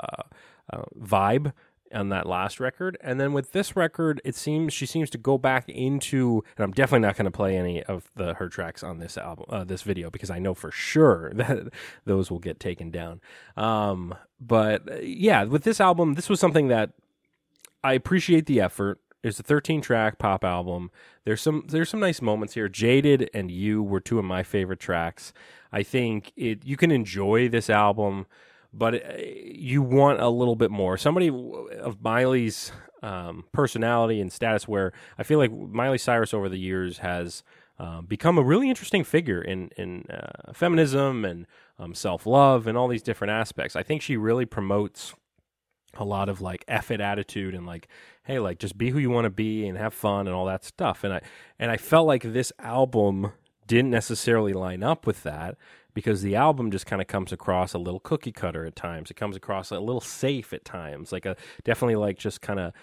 uh, 0.72 0.84
vibe 1.00 1.54
on 1.94 2.10
that 2.10 2.26
last 2.28 2.60
record. 2.60 2.98
And 3.02 3.20
then 3.20 3.34
with 3.34 3.52
this 3.52 3.76
record 3.76 4.22
it 4.24 4.36
seems 4.36 4.74
she 4.74 4.86
seems 4.86 5.10
to 5.12 5.18
go 5.18 5.38
back 5.38 5.68
into 5.70 6.44
and 6.58 6.64
i'm 6.64 6.72
definitely 6.72 7.06
not 7.06 7.16
going 7.16 7.26
to 7.26 7.32
play 7.32 7.58
any 7.58 7.84
of 7.84 8.10
the 8.16 8.34
her 8.36 8.50
tracks 8.50 8.84
on 8.84 9.00
this 9.00 9.18
album 9.18 9.46
uh, 9.50 9.64
this 9.64 9.82
video 9.82 10.10
because 10.10 10.30
i 10.30 10.40
know 10.40 10.54
for 10.54 10.72
sure 10.72 11.32
that 11.36 11.70
those 12.06 12.32
will 12.32 12.40
get 12.40 12.60
taken 12.60 12.92
down. 12.92 13.22
Um, 13.58 14.16
but 14.40 14.92
uh, 14.92 14.96
yeah 15.02 15.44
with 15.44 15.64
this 15.64 15.80
album 15.80 16.14
this 16.16 16.30
was 16.30 16.40
something 16.40 16.68
that 16.70 16.92
i 17.84 17.94
appreciate 17.94 18.46
the 18.46 18.62
effort. 18.62 19.00
It's 19.24 19.40
a 19.40 19.44
13 19.44 19.82
track 19.82 20.18
pop 20.18 20.44
album. 20.44 20.90
There's 21.26 21.42
some 21.42 21.66
there's 21.68 21.90
some 21.90 22.00
nice 22.00 22.22
moments 22.22 22.56
here. 22.56 22.68
Jaded 22.68 23.30
and 23.34 23.52
you 23.52 23.84
were 23.84 24.00
two 24.00 24.18
of 24.18 24.26
my 24.26 24.42
favorite 24.42 24.80
tracks. 24.80 25.32
I 25.72 25.84
think 25.84 26.34
it 26.36 26.66
you 26.66 26.76
can 26.76 26.92
enjoy 26.92 27.48
this 27.48 27.70
album 27.70 28.26
but 28.74 28.96
uh, 28.96 29.18
you 29.18 29.82
want 29.82 30.22
a 30.22 30.30
little 30.30 30.56
bit 30.56 30.72
more. 30.72 30.98
Somebody 30.98 31.30
of 31.30 32.02
Miley's 32.02 32.72
um, 33.04 33.46
personality 33.52 34.22
and 34.22 34.32
status, 34.32 34.68
where 34.68 34.94
I 35.18 35.24
feel 35.24 35.40
like 35.40 35.52
Miley 35.52 35.98
Cyrus 35.98 36.34
over 36.34 36.50
the 36.50 36.60
years 36.60 37.00
has 37.00 37.44
uh, 37.80 38.02
become 38.02 38.38
a 38.38 38.44
really 38.44 38.70
interesting 38.70 39.04
figure 39.04 39.42
in 39.42 39.70
in 39.78 40.06
uh, 40.10 40.54
feminism 40.54 41.26
and 41.26 41.48
um, 41.80 41.94
self 41.94 42.26
love 42.26 42.68
and 42.68 42.78
all 42.78 42.88
these 42.88 43.04
different 43.04 43.32
aspects. 43.32 43.76
I 43.76 43.84
think 43.84 44.02
she 44.02 44.18
really 44.18 44.46
promotes 44.46 45.14
a 45.96 46.06
lot 46.06 46.30
of 46.30 46.42
like 46.42 46.64
it 46.68 47.02
attitude 47.02 47.54
and 47.54 47.66
like, 47.66 47.88
hey, 48.24 48.40
like 48.40 48.60
just 48.60 48.78
be 48.78 48.92
who 48.92 49.00
you 49.00 49.10
want 49.10 49.26
to 49.26 49.30
be 49.30 49.68
and 49.68 49.78
have 49.78 49.94
fun 49.94 50.28
and 50.28 50.36
all 50.36 50.46
that 50.46 50.64
stuff. 50.64 51.04
And 51.04 51.14
I 51.14 51.22
and 51.60 51.72
I 51.72 51.78
felt 51.78 52.08
like 52.08 52.24
this 52.24 52.54
album 52.60 53.34
didn't 53.68 53.92
necessarily 53.92 54.54
line 54.54 54.84
up 54.84 55.06
with 55.08 55.24
that 55.24 55.58
because 55.94 56.22
the 56.22 56.36
album 56.36 56.72
just 56.72 56.86
kind 56.86 57.02
of 57.02 57.08
comes 57.08 57.32
across 57.32 57.74
a 57.74 57.78
little 57.78 58.00
cookie 58.00 58.32
cutter 58.32 58.66
at 58.66 58.76
times. 58.76 59.12
It 59.12 59.16
comes 59.16 59.36
across 59.36 59.72
a 59.72 59.80
little 59.80 60.02
safe 60.02 60.54
at 60.54 60.66
times, 60.66 61.12
like 61.12 61.26
a 61.26 61.36
definitely 61.64 61.96
like 61.96 62.18
just 62.18 62.42
kind 62.42 62.60
of 62.60 62.74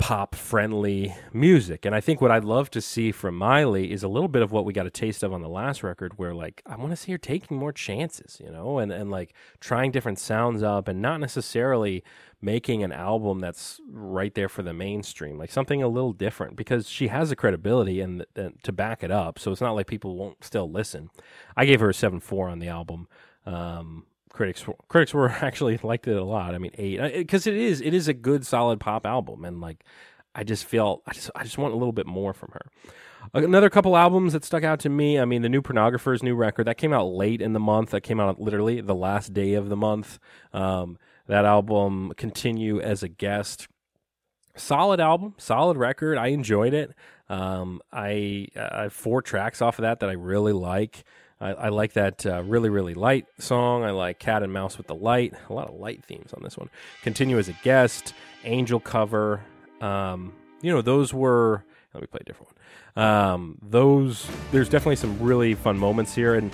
pop 0.00 0.34
friendly 0.34 1.14
music. 1.30 1.84
And 1.84 1.94
I 1.94 2.00
think 2.00 2.22
what 2.22 2.30
I'd 2.30 2.42
love 2.42 2.70
to 2.70 2.80
see 2.80 3.12
from 3.12 3.36
Miley 3.36 3.92
is 3.92 4.02
a 4.02 4.08
little 4.08 4.28
bit 4.28 4.40
of 4.40 4.50
what 4.50 4.64
we 4.64 4.72
got 4.72 4.86
a 4.86 4.90
taste 4.90 5.22
of 5.22 5.30
on 5.30 5.42
the 5.42 5.48
last 5.48 5.82
record 5.82 6.18
where 6.18 6.34
like 6.34 6.62
I 6.66 6.76
want 6.76 6.90
to 6.92 6.96
see 6.96 7.12
her 7.12 7.18
taking 7.18 7.58
more 7.58 7.70
chances, 7.70 8.40
you 8.42 8.50
know, 8.50 8.78
and 8.78 8.90
and 8.90 9.10
like 9.10 9.34
trying 9.60 9.90
different 9.90 10.18
sounds 10.18 10.62
up 10.62 10.88
and 10.88 11.02
not 11.02 11.20
necessarily 11.20 12.02
making 12.40 12.82
an 12.82 12.92
album 12.92 13.40
that's 13.40 13.78
right 13.92 14.34
there 14.34 14.48
for 14.48 14.62
the 14.62 14.72
mainstream, 14.72 15.36
like 15.36 15.52
something 15.52 15.82
a 15.82 15.88
little 15.88 16.14
different 16.14 16.56
because 16.56 16.88
she 16.88 17.08
has 17.08 17.28
the 17.28 17.36
credibility 17.36 18.00
and, 18.00 18.24
and 18.34 18.54
to 18.62 18.72
back 18.72 19.02
it 19.02 19.10
up. 19.10 19.38
So 19.38 19.52
it's 19.52 19.60
not 19.60 19.72
like 19.72 19.86
people 19.86 20.16
won't 20.16 20.42
still 20.42 20.70
listen. 20.70 21.10
I 21.58 21.66
gave 21.66 21.80
her 21.80 21.90
a 21.90 21.92
7-4 21.92 22.50
on 22.50 22.58
the 22.58 22.68
album. 22.68 23.06
Um, 23.44 24.06
critics 24.32 24.64
critics 24.88 25.12
were 25.12 25.28
actually 25.42 25.78
liked 25.82 26.06
it 26.08 26.16
a 26.16 26.24
lot. 26.24 26.54
I 26.54 26.58
mean, 26.58 26.72
eight 26.74 27.00
because 27.12 27.46
it 27.46 27.54
is 27.54 27.80
it 27.80 27.94
is 27.94 28.08
a 28.08 28.14
good 28.14 28.46
solid 28.46 28.80
pop 28.80 29.06
album, 29.06 29.44
and 29.44 29.60
like 29.60 29.84
I 30.34 30.44
just 30.44 30.64
feel 30.64 31.02
I 31.06 31.12
just 31.12 31.30
I 31.34 31.44
just 31.44 31.58
want 31.58 31.74
a 31.74 31.76
little 31.76 31.92
bit 31.92 32.06
more 32.06 32.32
from 32.32 32.50
her. 32.52 32.66
Another 33.34 33.68
couple 33.68 33.96
albums 33.96 34.32
that 34.32 34.44
stuck 34.44 34.64
out 34.64 34.80
to 34.80 34.88
me. 34.88 35.18
I 35.18 35.24
mean, 35.24 35.42
the 35.42 35.48
new 35.48 35.60
Pornographer's 35.60 36.22
new 36.22 36.34
record 36.34 36.66
that 36.66 36.78
came 36.78 36.92
out 36.92 37.04
late 37.04 37.42
in 37.42 37.52
the 37.52 37.60
month. 37.60 37.90
That 37.90 38.00
came 38.00 38.18
out 38.18 38.40
literally 38.40 38.80
the 38.80 38.94
last 38.94 39.34
day 39.34 39.54
of 39.54 39.68
the 39.68 39.76
month. 39.76 40.18
Um, 40.52 40.98
that 41.26 41.44
album, 41.44 42.12
Continue 42.16 42.80
as 42.80 43.02
a 43.02 43.08
Guest, 43.08 43.68
solid 44.56 45.00
album, 45.00 45.34
solid 45.38 45.76
record. 45.76 46.18
I 46.18 46.28
enjoyed 46.28 46.74
it. 46.74 46.94
Um, 47.28 47.80
I, 47.92 48.48
I 48.56 48.82
have 48.84 48.92
four 48.92 49.22
tracks 49.22 49.62
off 49.62 49.78
of 49.78 49.82
that 49.82 50.00
that 50.00 50.10
I 50.10 50.14
really 50.14 50.52
like. 50.52 51.04
I, 51.40 51.52
I 51.52 51.68
like 51.70 51.94
that 51.94 52.26
uh, 52.26 52.42
really, 52.44 52.68
really 52.68 52.94
light 52.94 53.26
song. 53.38 53.82
I 53.84 53.90
like 53.90 54.18
Cat 54.18 54.42
and 54.42 54.52
Mouse 54.52 54.76
with 54.76 54.86
the 54.86 54.94
Light. 54.94 55.34
A 55.48 55.52
lot 55.52 55.68
of 55.68 55.74
light 55.74 56.04
themes 56.04 56.32
on 56.34 56.42
this 56.42 56.58
one. 56.58 56.68
Continue 57.02 57.38
as 57.38 57.48
a 57.48 57.54
guest, 57.62 58.12
Angel 58.44 58.78
cover. 58.78 59.42
Um, 59.80 60.32
you 60.60 60.70
know, 60.70 60.82
those 60.82 61.14
were. 61.14 61.64
Let 61.94 62.02
me 62.02 62.06
play 62.06 62.20
a 62.20 62.24
different 62.24 62.52
one. 62.94 63.04
Um, 63.04 63.58
those 63.62 64.28
there's 64.52 64.68
definitely 64.68 64.96
some 64.96 65.18
really 65.20 65.54
fun 65.54 65.78
moments 65.78 66.14
here, 66.14 66.34
and 66.34 66.50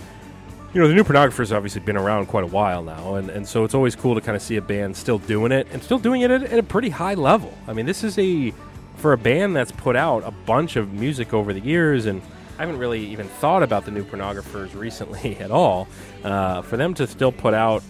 you 0.73 0.81
know 0.81 0.89
the 0.89 0.95
new 0.95 1.05
pornographer's 1.05 1.53
obviously 1.53 1.81
been 1.81 1.97
around 1.97 2.27
quite 2.27 2.45
a 2.45 2.49
while 2.49 2.83
now, 2.83 3.17
and, 3.17 3.29
and 3.29 3.47
so 3.47 3.65
it's 3.65 3.75
always 3.75 3.97
cool 3.97 4.15
to 4.15 4.21
kind 4.21 4.37
of 4.37 4.43
see 4.43 4.57
a 4.57 4.63
band 4.63 4.97
still 4.97 5.19
doing 5.19 5.53
it 5.53 5.67
and 5.73 5.83
still 5.83 5.99
doing 5.99 6.23
it 6.23 6.31
at, 6.31 6.45
at 6.45 6.59
a 6.59 6.63
pretty 6.63 6.89
high 6.89 7.15
level. 7.15 7.53
I 7.67 7.73
mean, 7.73 7.87
this 7.87 8.05
is 8.05 8.19
a 8.19 8.55
for 8.97 9.13
a 9.13 9.19
band 9.19 9.55
that's 9.57 9.73
put 9.73 9.97
out 9.97 10.23
a 10.25 10.31
bunch 10.31 10.77
of 10.77 10.93
music 10.93 11.35
over 11.35 11.53
the 11.53 11.61
years 11.61 12.07
and 12.07 12.23
I 12.59 12.61
haven't 12.61 12.79
really 12.79 13.05
even 13.07 13.29
thought 13.29 13.63
about 13.63 13.85
the 13.85 13.91
new 13.91 14.05
pornographers 14.05 14.75
recently 14.75 15.37
at 15.41 15.51
all. 15.51 15.89
Uh, 16.25 16.63
for 16.63 16.77
them 16.77 16.95
to 16.95 17.07
still 17.07 17.33
put 17.33 17.55
out 17.55 17.83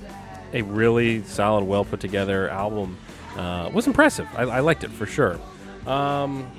a 0.53 0.63
really 0.63 1.23
solid, 1.25 1.65
well 1.65 1.85
put 1.85 2.01
together 2.01 2.49
album 2.49 2.97
uh, 3.37 3.71
was 3.73 3.87
impressive. 3.87 4.29
I, 4.35 4.43
I, 4.43 4.61
liked 4.61 4.83
it 4.83 4.91
for 4.91 5.07
sure. 5.07 5.39
Um, 5.87 6.51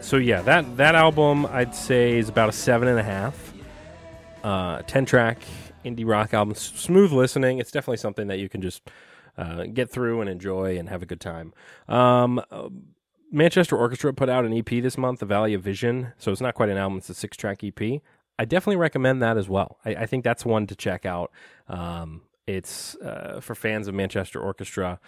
so 0.00 0.16
yeah, 0.18 0.42
that 0.42 0.76
that 0.76 0.94
album 0.94 1.46
I'd 1.46 1.74
say 1.74 2.18
is 2.18 2.28
about 2.28 2.50
a 2.50 2.52
seven 2.52 2.88
and 2.88 2.98
a 2.98 3.02
half. 3.02 3.54
Uh, 4.42 4.82
Ten 4.82 5.06
track 5.06 5.38
indie 5.84 6.06
rock 6.06 6.34
album, 6.34 6.52
S- 6.52 6.72
smooth 6.76 7.12
listening. 7.12 7.58
It's 7.58 7.70
definitely 7.70 7.96
something 7.96 8.26
that 8.26 8.38
you 8.38 8.48
can 8.48 8.60
just 8.60 8.82
uh, 9.38 9.64
get 9.64 9.90
through 9.90 10.20
and 10.20 10.28
enjoy 10.28 10.78
and 10.78 10.88
have 10.90 11.02
a 11.02 11.06
good 11.06 11.20
time. 11.20 11.54
Um, 11.88 12.42
Manchester 13.34 13.76
Orchestra 13.76 14.14
put 14.14 14.28
out 14.28 14.44
an 14.44 14.56
EP 14.56 14.68
this 14.82 14.96
month, 14.96 15.18
The 15.18 15.26
Valley 15.26 15.54
of 15.54 15.62
Vision. 15.62 16.12
So 16.18 16.30
it's 16.30 16.40
not 16.40 16.54
quite 16.54 16.68
an 16.68 16.78
album; 16.78 16.98
it's 16.98 17.10
a 17.10 17.14
six-track 17.14 17.64
EP. 17.64 18.00
I 18.38 18.44
definitely 18.44 18.76
recommend 18.76 19.20
that 19.22 19.36
as 19.36 19.48
well. 19.48 19.78
I, 19.84 19.90
I 19.90 20.06
think 20.06 20.22
that's 20.22 20.44
one 20.44 20.66
to 20.68 20.76
check 20.76 21.04
out. 21.04 21.32
Um, 21.68 22.22
it's 22.46 22.94
uh, 22.96 23.40
for 23.40 23.54
fans 23.56 23.88
of 23.88 23.94
Manchester 23.94 24.40
Orchestra. 24.40 25.00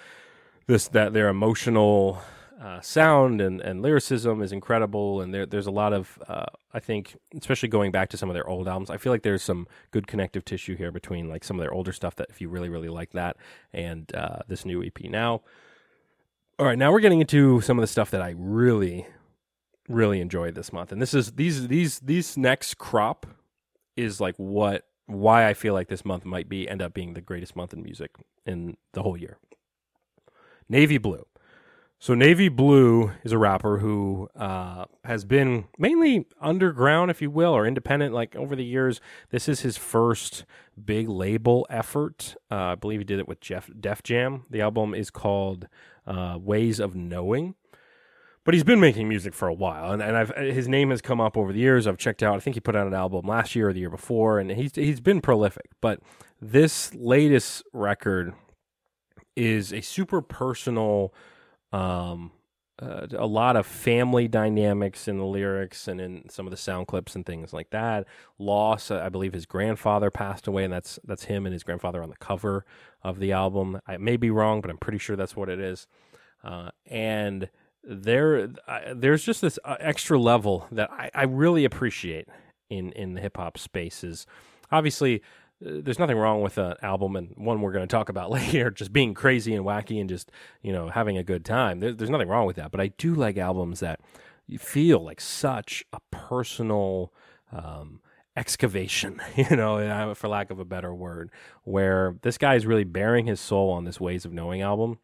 This 0.66 0.88
that 0.88 1.12
their 1.12 1.28
emotional 1.28 2.20
uh, 2.60 2.80
sound 2.80 3.40
and, 3.40 3.60
and 3.60 3.80
lyricism 3.80 4.42
is 4.42 4.50
incredible, 4.50 5.20
and 5.20 5.32
there, 5.32 5.46
there's 5.46 5.68
a 5.68 5.70
lot 5.72 5.92
of 5.92 6.18
uh, 6.26 6.46
I 6.74 6.80
think, 6.80 7.16
especially 7.38 7.68
going 7.68 7.92
back 7.92 8.08
to 8.10 8.16
some 8.16 8.28
of 8.28 8.34
their 8.34 8.48
old 8.48 8.66
albums, 8.66 8.90
I 8.90 8.96
feel 8.96 9.12
like 9.12 9.22
there's 9.22 9.42
some 9.42 9.68
good 9.92 10.08
connective 10.08 10.44
tissue 10.44 10.76
here 10.76 10.90
between 10.90 11.28
like 11.28 11.44
some 11.44 11.58
of 11.58 11.62
their 11.62 11.72
older 11.72 11.92
stuff 11.92 12.16
that 12.16 12.28
if 12.30 12.40
you 12.40 12.48
really 12.48 12.70
really 12.70 12.88
like 12.88 13.12
that 13.12 13.36
and 13.72 14.12
uh, 14.16 14.40
this 14.48 14.64
new 14.64 14.82
EP 14.82 15.04
now. 15.04 15.42
All 16.58 16.64
right, 16.64 16.78
now 16.78 16.90
we're 16.90 17.00
getting 17.00 17.20
into 17.20 17.60
some 17.60 17.78
of 17.78 17.82
the 17.82 17.86
stuff 17.86 18.10
that 18.12 18.22
I 18.22 18.32
really, 18.34 19.06
really 19.90 20.22
enjoy 20.22 20.52
this 20.52 20.72
month, 20.72 20.90
and 20.90 21.02
this 21.02 21.12
is 21.12 21.32
these 21.32 21.68
these 21.68 22.00
these 22.00 22.38
next 22.38 22.78
crop 22.78 23.26
is 23.94 24.22
like 24.22 24.36
what 24.36 24.86
why 25.04 25.46
I 25.46 25.52
feel 25.52 25.74
like 25.74 25.88
this 25.88 26.02
month 26.02 26.24
might 26.24 26.48
be 26.48 26.66
end 26.66 26.80
up 26.80 26.94
being 26.94 27.12
the 27.12 27.20
greatest 27.20 27.56
month 27.56 27.74
in 27.74 27.82
music 27.82 28.12
in 28.46 28.78
the 28.94 29.02
whole 29.02 29.18
year. 29.18 29.36
Navy 30.66 30.96
Blue. 30.96 31.26
So 31.98 32.14
Navy 32.14 32.48
Blue 32.48 33.12
is 33.24 33.32
a 33.32 33.38
rapper 33.38 33.78
who 33.78 34.28
uh, 34.36 34.84
has 35.04 35.24
been 35.24 35.64
mainly 35.78 36.26
underground, 36.40 37.10
if 37.10 37.22
you 37.22 37.30
will, 37.30 37.56
or 37.56 37.66
independent. 37.66 38.12
Like 38.12 38.36
over 38.36 38.54
the 38.54 38.64
years, 38.64 39.00
this 39.30 39.48
is 39.48 39.60
his 39.60 39.78
first 39.78 40.44
big 40.82 41.08
label 41.08 41.66
effort. 41.70 42.36
Uh, 42.50 42.54
I 42.54 42.74
believe 42.74 43.00
he 43.00 43.04
did 43.04 43.18
it 43.18 43.26
with 43.26 43.40
Jeff 43.40 43.70
Def 43.80 44.02
Jam. 44.02 44.44
The 44.50 44.60
album 44.60 44.94
is 44.94 45.10
called 45.10 45.68
uh, 46.06 46.38
ways 46.40 46.80
of 46.80 46.94
knowing. 46.94 47.54
But 48.44 48.54
he's 48.54 48.62
been 48.62 48.78
making 48.78 49.08
music 49.08 49.34
for 49.34 49.48
a 49.48 49.52
while, 49.54 49.90
and, 49.90 50.00
and 50.00 50.16
I've, 50.16 50.30
his 50.36 50.68
name 50.68 50.90
has 50.90 51.02
come 51.02 51.20
up 51.20 51.36
over 51.36 51.52
the 51.52 51.58
years. 51.58 51.84
I've 51.88 51.98
checked 51.98 52.22
out. 52.22 52.36
I 52.36 52.38
think 52.38 52.54
he 52.54 52.60
put 52.60 52.76
out 52.76 52.86
an 52.86 52.94
album 52.94 53.26
last 53.26 53.56
year 53.56 53.70
or 53.70 53.72
the 53.72 53.80
year 53.80 53.90
before, 53.90 54.38
and 54.38 54.52
he's 54.52 54.72
he's 54.76 55.00
been 55.00 55.20
prolific. 55.20 55.70
But 55.80 55.98
this 56.40 56.94
latest 56.94 57.64
record 57.72 58.34
is 59.34 59.72
a 59.72 59.80
super 59.80 60.22
personal, 60.22 61.12
um, 61.76 62.30
uh, 62.80 63.06
a 63.16 63.26
lot 63.26 63.56
of 63.56 63.66
family 63.66 64.28
dynamics 64.28 65.08
in 65.08 65.18
the 65.18 65.24
lyrics 65.24 65.88
and 65.88 66.00
in 66.00 66.28
some 66.28 66.46
of 66.46 66.50
the 66.50 66.56
sound 66.56 66.86
clips 66.86 67.14
and 67.14 67.24
things 67.24 67.52
like 67.52 67.70
that. 67.70 68.06
Loss, 68.38 68.90
I 68.90 69.08
believe 69.08 69.32
his 69.32 69.46
grandfather 69.46 70.10
passed 70.10 70.46
away, 70.46 70.64
and 70.64 70.72
that's 70.72 70.98
that's 71.04 71.24
him 71.24 71.46
and 71.46 71.52
his 71.52 71.62
grandfather 71.62 72.02
on 72.02 72.10
the 72.10 72.16
cover 72.16 72.64
of 73.02 73.18
the 73.18 73.32
album. 73.32 73.80
I 73.86 73.96
may 73.96 74.16
be 74.16 74.30
wrong, 74.30 74.60
but 74.60 74.70
I'm 74.70 74.78
pretty 74.78 74.98
sure 74.98 75.16
that's 75.16 75.36
what 75.36 75.48
it 75.48 75.58
is. 75.58 75.86
Uh, 76.44 76.70
and 76.86 77.48
there, 77.82 78.50
uh, 78.68 78.80
there's 78.94 79.24
just 79.24 79.40
this 79.40 79.58
uh, 79.64 79.76
extra 79.80 80.18
level 80.18 80.66
that 80.70 80.90
I, 80.90 81.10
I, 81.14 81.22
really 81.24 81.64
appreciate 81.64 82.28
in 82.68 82.92
in 82.92 83.14
the 83.14 83.20
hip 83.20 83.36
hop 83.36 83.58
spaces. 83.58 84.26
Obviously, 84.70 85.16
uh, 85.16 85.20
there's 85.60 85.98
nothing 85.98 86.18
wrong 86.18 86.42
with 86.42 86.58
an 86.58 86.74
album 86.82 87.16
and 87.16 87.32
one 87.36 87.60
we're 87.60 87.72
going 87.72 87.86
to 87.86 87.92
talk 87.92 88.08
about 88.08 88.30
later, 88.30 88.70
just 88.70 88.92
being 88.92 89.14
crazy 89.14 89.54
and 89.54 89.64
wacky 89.64 90.00
and 90.00 90.08
just 90.08 90.30
you 90.62 90.72
know 90.72 90.88
having 90.88 91.16
a 91.16 91.24
good 91.24 91.44
time. 91.44 91.80
There, 91.80 91.92
there's 91.92 92.10
nothing 92.10 92.28
wrong 92.28 92.46
with 92.46 92.56
that. 92.56 92.70
But 92.70 92.80
I 92.80 92.88
do 92.88 93.14
like 93.14 93.36
albums 93.36 93.80
that 93.80 94.00
you 94.46 94.58
feel 94.58 95.04
like 95.04 95.20
such 95.20 95.84
a 95.92 96.00
personal. 96.10 97.12
Um, 97.52 98.00
excavation, 98.36 99.20
you 99.36 99.56
know, 99.56 100.14
for 100.14 100.28
lack 100.28 100.50
of 100.50 100.58
a 100.58 100.64
better 100.64 100.94
word, 100.94 101.30
where 101.64 102.16
this 102.22 102.36
guy 102.38 102.54
is 102.54 102.66
really 102.66 102.84
bearing 102.84 103.26
his 103.26 103.40
soul 103.40 103.70
on 103.70 103.84
this 103.84 103.98
Ways 103.98 104.24
of 104.24 104.32
Knowing 104.32 104.60
album. 104.60 104.98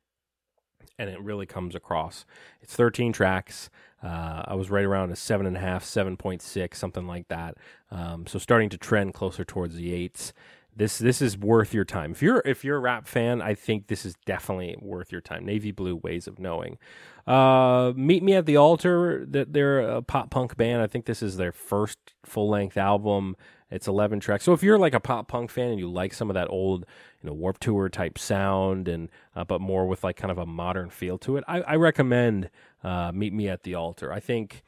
And 0.98 1.08
it 1.08 1.20
really 1.20 1.46
comes 1.46 1.74
across. 1.74 2.26
It's 2.60 2.76
13 2.76 3.12
tracks. 3.12 3.70
Uh, 4.02 4.42
I 4.46 4.54
was 4.54 4.70
right 4.70 4.84
around 4.84 5.12
a 5.12 5.16
seven 5.16 5.46
and 5.46 5.56
a 5.56 5.60
half, 5.60 5.84
7.6, 5.84 6.74
something 6.74 7.06
like 7.06 7.28
that. 7.28 7.56
Um, 7.90 8.26
so 8.26 8.38
starting 8.38 8.68
to 8.70 8.78
trend 8.78 9.14
closer 9.14 9.44
towards 9.44 9.76
the 9.76 9.92
eights 9.92 10.32
this 10.74 10.98
this 10.98 11.20
is 11.20 11.36
worth 11.36 11.74
your 11.74 11.84
time. 11.84 12.12
If 12.12 12.22
you're 12.22 12.42
if 12.44 12.64
you're 12.64 12.78
a 12.78 12.80
rap 12.80 13.06
fan, 13.06 13.42
I 13.42 13.54
think 13.54 13.88
this 13.88 14.06
is 14.06 14.14
definitely 14.24 14.76
worth 14.80 15.12
your 15.12 15.20
time. 15.20 15.44
Navy 15.44 15.70
Blue 15.70 15.96
Ways 15.96 16.26
of 16.26 16.38
Knowing. 16.38 16.78
Uh, 17.26 17.92
Meet 17.94 18.22
Me 18.22 18.34
at 18.34 18.46
the 18.46 18.56
Altar. 18.56 19.26
That 19.26 19.52
they're 19.52 19.80
a 19.80 20.02
pop 20.02 20.30
punk 20.30 20.56
band. 20.56 20.82
I 20.82 20.86
think 20.86 21.04
this 21.04 21.22
is 21.22 21.36
their 21.36 21.52
first 21.52 21.98
full 22.24 22.48
length 22.48 22.76
album. 22.76 23.36
It's 23.70 23.88
11 23.88 24.20
tracks. 24.20 24.44
So 24.44 24.52
if 24.52 24.62
you're 24.62 24.78
like 24.78 24.92
a 24.92 25.00
pop 25.00 25.28
punk 25.28 25.50
fan 25.50 25.70
and 25.70 25.78
you 25.78 25.90
like 25.90 26.12
some 26.12 26.28
of 26.28 26.34
that 26.34 26.50
old, 26.50 26.84
you 27.22 27.28
know, 27.28 27.32
Warped 27.32 27.62
Tour 27.62 27.88
type 27.88 28.18
sound 28.18 28.86
and 28.86 29.08
uh, 29.34 29.44
but 29.44 29.62
more 29.62 29.86
with 29.86 30.04
like 30.04 30.16
kind 30.16 30.30
of 30.30 30.36
a 30.36 30.44
modern 30.44 30.90
feel 30.90 31.16
to 31.18 31.38
it, 31.38 31.44
I, 31.48 31.62
I 31.62 31.76
recommend 31.76 32.50
uh, 32.84 33.12
Meet 33.12 33.32
Me 33.32 33.48
at 33.48 33.62
the 33.62 33.74
Altar. 33.74 34.12
I 34.12 34.20
think 34.20 34.62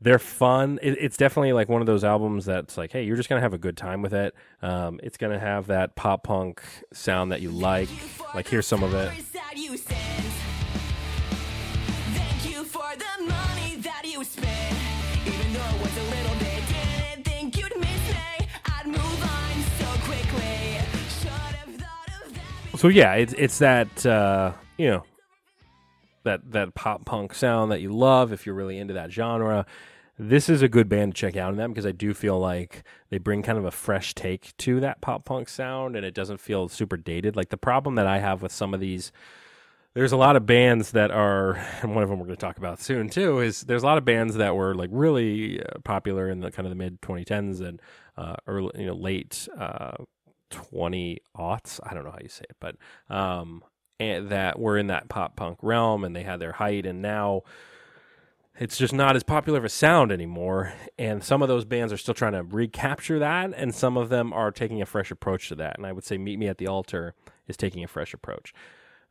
they're 0.00 0.18
fun. 0.18 0.78
It, 0.82 0.96
it's 1.00 1.16
definitely 1.16 1.52
like 1.52 1.68
one 1.68 1.80
of 1.80 1.86
those 1.86 2.04
albums 2.04 2.44
that's 2.44 2.76
like, 2.76 2.92
hey, 2.92 3.04
you're 3.04 3.16
just 3.16 3.28
gonna 3.28 3.40
have 3.40 3.54
a 3.54 3.58
good 3.58 3.76
time 3.76 4.02
with 4.02 4.12
it. 4.12 4.34
Um, 4.60 4.98
it's 5.02 5.16
gonna 5.16 5.38
have 5.38 5.68
that 5.68 5.94
pop 5.94 6.24
punk 6.24 6.62
sound 6.92 7.32
that 7.32 7.40
you 7.40 7.50
like. 7.50 7.88
Like 8.34 8.48
here's 8.48 8.66
some 8.66 8.82
of 8.82 8.94
it. 8.94 9.12
So 22.82 22.88
yeah, 22.88 23.14
it's 23.14 23.32
it's 23.34 23.58
that 23.58 24.04
uh, 24.04 24.52
you 24.76 24.88
know 24.88 25.04
that 26.24 26.52
that 26.52 26.74
pop 26.74 27.04
punk 27.04 27.34
sound 27.34 27.70
that 27.72 27.80
you 27.80 27.92
love 27.92 28.32
if 28.32 28.46
you're 28.46 28.54
really 28.54 28.78
into 28.78 28.94
that 28.94 29.12
genre. 29.12 29.66
this 30.18 30.48
is 30.48 30.62
a 30.62 30.68
good 30.68 30.88
band 30.88 31.14
to 31.14 31.20
check 31.20 31.36
out 31.36 31.50
in 31.50 31.56
them 31.56 31.72
because 31.72 31.86
I 31.86 31.92
do 31.92 32.14
feel 32.14 32.38
like 32.38 32.84
they 33.10 33.18
bring 33.18 33.42
kind 33.42 33.58
of 33.58 33.64
a 33.64 33.70
fresh 33.70 34.14
take 34.14 34.56
to 34.58 34.78
that 34.80 35.00
pop 35.00 35.24
punk 35.24 35.48
sound 35.48 35.96
and 35.96 36.04
it 36.04 36.14
doesn't 36.14 36.38
feel 36.38 36.68
super 36.68 36.96
dated. 36.96 37.34
Like 37.34 37.48
the 37.48 37.56
problem 37.56 37.94
that 37.96 38.06
I 38.06 38.18
have 38.18 38.42
with 38.42 38.52
some 38.52 38.74
of 38.74 38.80
these 38.80 39.10
there's 39.94 40.12
a 40.12 40.16
lot 40.16 40.36
of 40.36 40.46
bands 40.46 40.92
that 40.92 41.10
are 41.10 41.54
and 41.82 41.94
one 41.94 42.02
of 42.02 42.10
them 42.10 42.18
we're 42.18 42.26
going 42.26 42.36
to 42.36 42.40
talk 42.40 42.58
about 42.58 42.80
soon 42.80 43.08
too 43.08 43.40
is 43.40 43.62
there's 43.62 43.82
a 43.82 43.86
lot 43.86 43.98
of 43.98 44.04
bands 44.04 44.36
that 44.36 44.56
were 44.56 44.74
like 44.74 44.90
really 44.92 45.60
uh, 45.60 45.78
popular 45.84 46.28
in 46.30 46.40
the 46.40 46.50
kind 46.50 46.66
of 46.66 46.70
the 46.70 46.76
mid 46.76 47.00
2010s 47.02 47.60
and 47.60 47.80
uh 48.16 48.36
early 48.46 48.70
you 48.78 48.86
know 48.86 48.94
late 48.94 49.48
uh 49.58 49.96
20 50.50 51.18
aughts 51.36 51.80
i 51.84 51.94
don't 51.94 52.04
know 52.04 52.10
how 52.10 52.18
you 52.22 52.28
say 52.28 52.44
it 52.48 52.56
but 52.60 52.76
um 53.08 53.62
that 53.98 54.58
were 54.58 54.76
in 54.76 54.88
that 54.88 55.08
pop 55.08 55.36
punk 55.36 55.58
realm 55.62 56.04
and 56.04 56.14
they 56.14 56.22
had 56.22 56.40
their 56.40 56.52
height 56.52 56.86
and 56.86 57.00
now 57.00 57.42
it's 58.58 58.76
just 58.76 58.92
not 58.92 59.16
as 59.16 59.22
popular 59.22 59.58
of 59.58 59.64
a 59.64 59.68
sound 59.68 60.10
anymore 60.10 60.72
and 60.98 61.22
some 61.22 61.40
of 61.40 61.48
those 61.48 61.64
bands 61.64 61.92
are 61.92 61.96
still 61.96 62.14
trying 62.14 62.32
to 62.32 62.42
recapture 62.42 63.18
that 63.18 63.52
and 63.56 63.74
some 63.74 63.96
of 63.96 64.08
them 64.08 64.32
are 64.32 64.50
taking 64.50 64.82
a 64.82 64.86
fresh 64.86 65.10
approach 65.10 65.48
to 65.48 65.54
that 65.54 65.76
and 65.76 65.86
i 65.86 65.92
would 65.92 66.04
say 66.04 66.18
meet 66.18 66.38
me 66.38 66.48
at 66.48 66.58
the 66.58 66.66
altar 66.66 67.14
is 67.46 67.56
taking 67.56 67.84
a 67.84 67.88
fresh 67.88 68.12
approach 68.12 68.52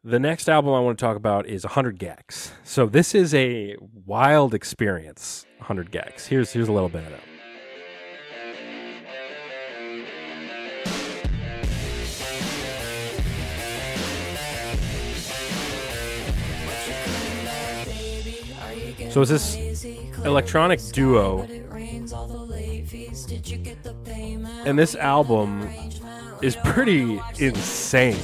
the 0.03 0.19
next 0.19 0.49
album 0.49 0.73
I 0.73 0.79
want 0.79 0.97
to 0.97 1.05
talk 1.05 1.15
about 1.15 1.45
is 1.45 1.63
100 1.63 1.99
Gecs. 1.99 2.49
So 2.63 2.87
this 2.87 3.13
is 3.13 3.35
a 3.35 3.75
wild 4.05 4.55
experience, 4.55 5.45
100 5.59 5.91
Gecs. 5.91 6.25
Here's 6.25 6.51
here's 6.51 6.67
a 6.67 6.71
little 6.71 6.89
bit 6.89 7.05
of 7.05 7.13
it. 7.13 7.21
So 19.11 19.21
it's 19.21 19.29
this 19.29 19.83
electronic 20.23 20.79
duo, 20.93 21.41
and 24.65 24.79
this 24.79 24.95
album 24.95 25.69
is 26.41 26.55
pretty 26.55 27.19
insane. 27.37 28.15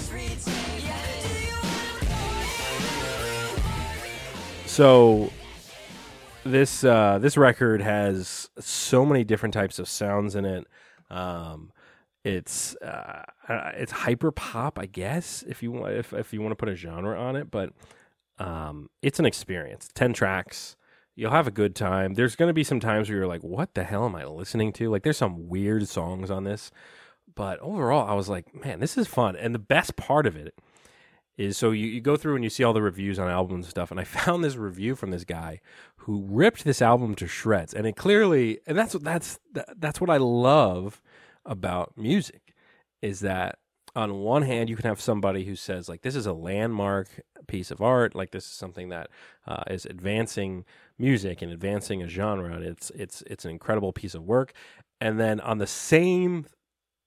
So 4.65 5.29
this 6.45 6.85
uh, 6.85 7.19
this 7.19 7.35
record 7.35 7.81
has 7.81 8.49
so 8.57 9.05
many 9.05 9.25
different 9.25 9.53
types 9.53 9.79
of 9.79 9.89
sounds 9.89 10.35
in 10.35 10.45
it. 10.45 10.67
Um, 11.09 11.73
it's 12.23 12.77
uh, 12.77 13.25
it's 13.49 13.91
hyper 13.91 14.31
pop, 14.31 14.79
I 14.79 14.85
guess, 14.85 15.43
if 15.49 15.61
you 15.61 15.73
want 15.73 15.95
if 15.95 16.13
if 16.13 16.31
you 16.31 16.41
want 16.41 16.53
to 16.53 16.55
put 16.55 16.69
a 16.69 16.75
genre 16.75 17.19
on 17.19 17.35
it, 17.35 17.51
but 17.51 17.73
um, 18.39 18.89
it's 19.01 19.19
an 19.19 19.25
experience. 19.25 19.89
Ten 19.93 20.13
tracks. 20.13 20.75
You'll 21.15 21.31
have 21.31 21.47
a 21.47 21.51
good 21.51 21.75
time. 21.75 22.13
There's 22.13 22.35
going 22.35 22.49
to 22.49 22.53
be 22.53 22.63
some 22.63 22.79
times 22.79 23.09
where 23.09 23.17
you're 23.17 23.27
like, 23.27 23.43
"What 23.43 23.73
the 23.73 23.83
hell 23.83 24.05
am 24.05 24.15
I 24.15 24.25
listening 24.25 24.73
to?" 24.73 24.89
Like, 24.89 25.03
there's 25.03 25.17
some 25.17 25.47
weird 25.47 25.87
songs 25.87 26.29
on 26.29 26.43
this, 26.43 26.71
but 27.33 27.59
overall, 27.59 28.07
I 28.07 28.13
was 28.13 28.29
like, 28.29 28.53
"Man, 28.53 28.79
this 28.79 28.97
is 28.97 29.07
fun." 29.07 29.35
And 29.35 29.55
the 29.55 29.59
best 29.59 29.95
part 29.95 30.27
of 30.27 30.35
it 30.35 30.53
is 31.37 31.55
so 31.57 31.71
you, 31.71 31.87
you 31.87 32.01
go 32.01 32.17
through 32.17 32.35
and 32.35 32.43
you 32.43 32.49
see 32.49 32.63
all 32.63 32.73
the 32.73 32.81
reviews 32.81 33.19
on 33.19 33.29
albums 33.29 33.65
and 33.65 33.69
stuff 33.69 33.91
and 33.91 33.99
i 33.99 34.03
found 34.25 34.43
this 34.43 34.55
review 34.55 34.95
from 34.95 35.11
this 35.11 35.23
guy 35.23 35.61
who 35.97 36.25
ripped 36.27 36.63
this 36.63 36.81
album 36.81 37.15
to 37.15 37.27
shreds 37.27 37.73
and 37.73 37.85
it 37.85 37.95
clearly 37.95 38.59
and 38.65 38.77
that's 38.77 38.93
that's 38.93 39.39
that's 39.77 40.01
what 40.01 40.09
i 40.09 40.17
love 40.17 41.01
about 41.45 41.93
music 41.95 42.53
is 43.01 43.21
that 43.21 43.59
on 43.97 44.19
one 44.19 44.43
hand 44.43 44.69
you 44.69 44.75
can 44.75 44.85
have 44.85 45.01
somebody 45.01 45.43
who 45.45 45.55
says 45.55 45.89
like 45.89 46.01
this 46.01 46.15
is 46.15 46.25
a 46.25 46.33
landmark 46.33 47.07
piece 47.47 47.71
of 47.71 47.81
art 47.81 48.15
like 48.15 48.31
this 48.31 48.45
is 48.45 48.51
something 48.51 48.89
that 48.89 49.09
uh, 49.47 49.63
is 49.69 49.85
advancing 49.85 50.63
music 50.97 51.41
and 51.41 51.51
advancing 51.51 52.01
a 52.01 52.07
genre 52.07 52.53
and 52.53 52.63
it's 52.63 52.89
it's 52.91 53.21
it's 53.27 53.45
an 53.45 53.51
incredible 53.51 53.91
piece 53.91 54.13
of 54.13 54.23
work 54.23 54.53
and 55.01 55.19
then 55.19 55.39
on 55.39 55.57
the 55.57 55.67
same 55.67 56.45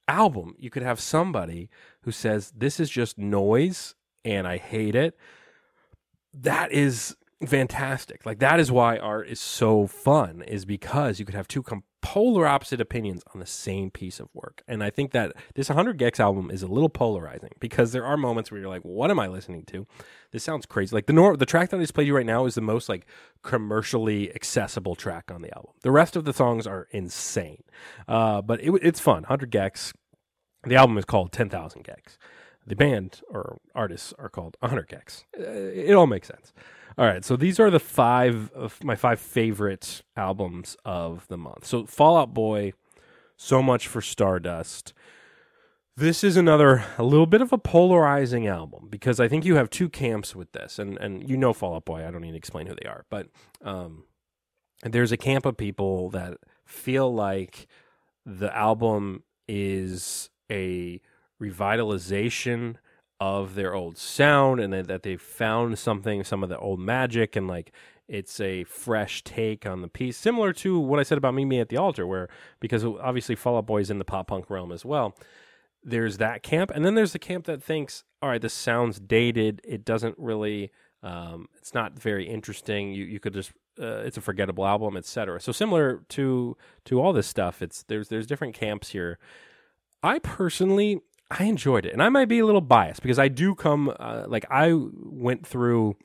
album 0.08 0.54
you 0.58 0.70
could 0.70 0.82
have 0.82 1.00
somebody 1.00 1.70
who 2.02 2.10
says 2.10 2.52
this 2.56 2.80
is 2.80 2.90
just 2.90 3.16
noise 3.16 3.94
and 4.24 4.46
I 4.46 4.58
hate 4.58 4.94
it. 4.94 5.16
That 6.34 6.72
is 6.72 7.16
fantastic. 7.46 8.24
Like 8.26 8.38
that 8.40 8.60
is 8.60 8.70
why 8.70 8.98
art 8.98 9.28
is 9.28 9.40
so 9.40 9.86
fun 9.86 10.42
is 10.42 10.64
because 10.64 11.18
you 11.18 11.24
could 11.24 11.34
have 11.34 11.48
two 11.48 11.62
polar 12.02 12.46
opposite 12.46 12.80
opinions 12.80 13.22
on 13.34 13.40
the 13.40 13.46
same 13.46 13.90
piece 13.90 14.20
of 14.20 14.28
work. 14.32 14.62
And 14.66 14.82
I 14.82 14.90
think 14.90 15.12
that 15.12 15.32
this 15.54 15.68
100 15.68 15.98
Gecs 15.98 16.18
album 16.18 16.50
is 16.50 16.62
a 16.62 16.66
little 16.66 16.88
polarizing 16.88 17.50
because 17.60 17.92
there 17.92 18.04
are 18.04 18.16
moments 18.16 18.50
where 18.50 18.60
you're 18.60 18.70
like, 18.70 18.82
what 18.82 19.10
am 19.10 19.18
I 19.18 19.28
listening 19.28 19.64
to? 19.66 19.86
This 20.32 20.42
sounds 20.42 20.66
crazy. 20.66 20.94
Like 20.94 21.06
the 21.06 21.12
nor- 21.12 21.36
the 21.36 21.46
track 21.46 21.70
that 21.70 21.76
I 21.76 21.80
just 21.80 21.94
played 21.94 22.06
you 22.06 22.16
right 22.16 22.26
now 22.26 22.46
is 22.46 22.54
the 22.54 22.60
most 22.60 22.88
like 22.88 23.06
commercially 23.42 24.34
accessible 24.34 24.94
track 24.94 25.30
on 25.30 25.42
the 25.42 25.54
album. 25.54 25.72
The 25.82 25.90
rest 25.90 26.16
of 26.16 26.24
the 26.24 26.32
songs 26.32 26.66
are 26.66 26.88
insane. 26.90 27.64
Uh, 28.08 28.42
but 28.42 28.60
it, 28.62 28.72
it's 28.82 29.00
fun. 29.00 29.22
100 29.22 29.50
Gecs. 29.50 29.92
The 30.64 30.76
album 30.76 30.98
is 30.98 31.04
called 31.04 31.32
10,000 31.32 31.84
Gecs 31.84 32.18
the 32.70 32.76
band 32.76 33.20
or 33.28 33.58
artists 33.74 34.14
are 34.16 34.28
called 34.28 34.56
100 34.60 34.88
Gecs. 34.88 35.24
Uh, 35.36 35.42
it 35.42 35.92
all 35.92 36.06
makes 36.06 36.28
sense. 36.28 36.52
All 36.96 37.04
right, 37.04 37.24
so 37.24 37.34
these 37.34 37.58
are 37.58 37.68
the 37.68 37.80
five 37.80 38.52
of 38.52 38.82
my 38.84 38.94
five 38.94 39.18
favorite 39.18 40.02
albums 40.16 40.76
of 40.84 41.26
the 41.26 41.36
month. 41.36 41.66
So 41.66 41.84
Fall 41.84 42.16
Out 42.16 42.32
Boy, 42.32 42.72
so 43.36 43.60
much 43.60 43.88
for 43.88 44.00
Stardust. 44.00 44.92
This 45.96 46.22
is 46.22 46.36
another 46.36 46.84
a 46.96 47.02
little 47.02 47.26
bit 47.26 47.42
of 47.42 47.52
a 47.52 47.58
polarizing 47.58 48.46
album 48.46 48.86
because 48.88 49.18
I 49.18 49.26
think 49.26 49.44
you 49.44 49.56
have 49.56 49.68
two 49.68 49.88
camps 49.88 50.36
with 50.36 50.52
this, 50.52 50.78
and 50.78 50.96
and 50.98 51.28
you 51.28 51.36
know 51.36 51.52
Fall 51.52 51.74
Out 51.74 51.84
Boy. 51.84 52.06
I 52.06 52.12
don't 52.12 52.20
need 52.20 52.32
to 52.32 52.36
explain 52.36 52.66
who 52.66 52.76
they 52.80 52.88
are, 52.88 53.04
but 53.10 53.26
um, 53.62 54.04
there's 54.84 55.10
a 55.10 55.16
camp 55.16 55.44
of 55.44 55.56
people 55.56 56.08
that 56.10 56.38
feel 56.64 57.12
like 57.12 57.66
the 58.24 58.56
album 58.56 59.24
is 59.48 60.30
a 60.50 61.00
revitalization 61.40 62.76
of 63.20 63.54
their 63.54 63.74
old 63.74 63.98
sound 63.98 64.60
and 64.60 64.72
that 64.72 65.02
they 65.02 65.16
found 65.16 65.78
something, 65.78 66.24
some 66.24 66.42
of 66.42 66.48
the 66.48 66.58
old 66.58 66.80
magic, 66.80 67.36
and 67.36 67.46
like 67.46 67.72
it's 68.08 68.40
a 68.40 68.64
fresh 68.64 69.22
take 69.22 69.64
on 69.64 69.82
the 69.82 69.88
piece, 69.88 70.16
similar 70.16 70.52
to 70.52 70.80
what 70.80 70.98
I 70.98 71.04
said 71.04 71.18
about 71.18 71.34
Meet 71.34 71.44
Me 71.44 71.60
at 71.60 71.68
the 71.68 71.76
Altar, 71.76 72.06
where 72.06 72.28
because 72.58 72.84
obviously 72.84 73.36
Fall 73.36 73.56
Out 73.56 73.66
Boy 73.66 73.80
is 73.80 73.90
in 73.90 73.98
the 73.98 74.04
pop 74.04 74.26
punk 74.26 74.50
realm 74.50 74.72
as 74.72 74.84
well. 74.84 75.14
There's 75.82 76.18
that 76.18 76.42
camp, 76.42 76.72
and 76.74 76.84
then 76.84 76.94
there's 76.94 77.12
the 77.12 77.18
camp 77.18 77.44
that 77.46 77.62
thinks, 77.62 78.04
all 78.20 78.28
right, 78.28 78.42
this 78.42 78.52
sounds 78.52 78.98
dated. 78.98 79.60
It 79.64 79.84
doesn't 79.84 80.16
really, 80.18 80.72
um, 81.02 81.48
it's 81.56 81.72
not 81.72 81.98
very 81.98 82.26
interesting. 82.26 82.92
You 82.92 83.04
you 83.04 83.20
could 83.20 83.32
just, 83.32 83.52
uh, 83.80 84.02
it's 84.04 84.16
a 84.16 84.20
forgettable 84.20 84.66
album, 84.66 84.96
etc. 84.96 85.40
So 85.40 85.52
similar 85.52 86.02
to 86.10 86.56
to 86.86 87.00
all 87.00 87.12
this 87.12 87.28
stuff, 87.28 87.62
it's 87.62 87.84
there's 87.84 88.08
there's 88.08 88.26
different 88.26 88.54
camps 88.54 88.90
here. 88.90 89.18
I 90.02 90.18
personally 90.18 91.00
I 91.30 91.44
enjoyed 91.44 91.86
it, 91.86 91.92
and 91.92 92.02
I 92.02 92.08
might 92.08 92.28
be 92.28 92.40
a 92.40 92.46
little 92.46 92.60
biased 92.60 93.02
because 93.02 93.18
I 93.18 93.28
do 93.28 93.54
come 93.54 93.94
uh, 94.00 94.24
like 94.26 94.44
I 94.50 94.72
went 94.74 95.46
through 95.46 95.96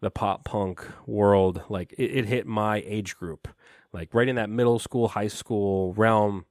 the 0.00 0.10
pop 0.10 0.44
punk 0.44 0.86
world. 1.06 1.62
Like 1.70 1.94
it, 1.96 2.10
it, 2.10 2.26
hit 2.26 2.46
my 2.46 2.82
age 2.86 3.16
group, 3.16 3.48
like 3.92 4.12
right 4.12 4.28
in 4.28 4.36
that 4.36 4.50
middle 4.50 4.78
school, 4.78 5.08
high 5.08 5.28
school 5.28 5.94
realm. 5.94 6.44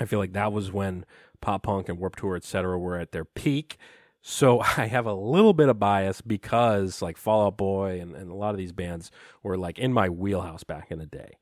I 0.00 0.06
feel 0.06 0.18
like 0.18 0.32
that 0.32 0.52
was 0.52 0.72
when 0.72 1.06
pop 1.40 1.62
punk 1.62 1.88
and 1.88 1.98
Warped 1.98 2.18
Tour, 2.18 2.34
etc., 2.34 2.76
were 2.76 2.98
at 2.98 3.12
their 3.12 3.24
peak. 3.24 3.76
So 4.20 4.60
I 4.76 4.86
have 4.86 5.06
a 5.06 5.14
little 5.14 5.52
bit 5.52 5.68
of 5.68 5.78
bias 5.78 6.20
because 6.22 7.02
like 7.02 7.16
Fall 7.16 7.46
Out 7.46 7.56
Boy 7.56 8.00
and, 8.00 8.16
and 8.16 8.32
a 8.32 8.34
lot 8.34 8.50
of 8.50 8.58
these 8.58 8.72
bands 8.72 9.12
were 9.44 9.56
like 9.56 9.78
in 9.78 9.92
my 9.92 10.08
wheelhouse 10.08 10.64
back 10.64 10.90
in 10.90 10.98
the 10.98 11.06
day. 11.06 11.38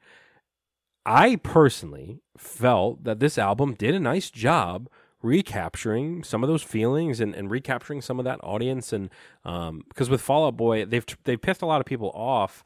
I 1.06 1.36
personally 1.36 2.20
felt 2.36 3.04
that 3.04 3.18
this 3.18 3.38
album 3.38 3.74
did 3.74 3.94
a 3.94 4.00
nice 4.00 4.30
job 4.30 4.88
recapturing 5.22 6.24
some 6.24 6.42
of 6.42 6.48
those 6.48 6.62
feelings 6.62 7.20
and, 7.20 7.34
and 7.34 7.50
recapturing 7.50 8.02
some 8.02 8.18
of 8.18 8.24
that 8.24 8.40
audience. 8.42 8.92
And 8.92 9.10
um, 9.44 9.84
because 9.88 10.10
with 10.10 10.20
Fall 10.20 10.46
Out 10.46 10.56
Boy 10.56 10.84
they've 10.84 11.06
they've 11.24 11.40
pissed 11.40 11.62
a 11.62 11.66
lot 11.66 11.80
of 11.80 11.86
people 11.86 12.10
off 12.14 12.64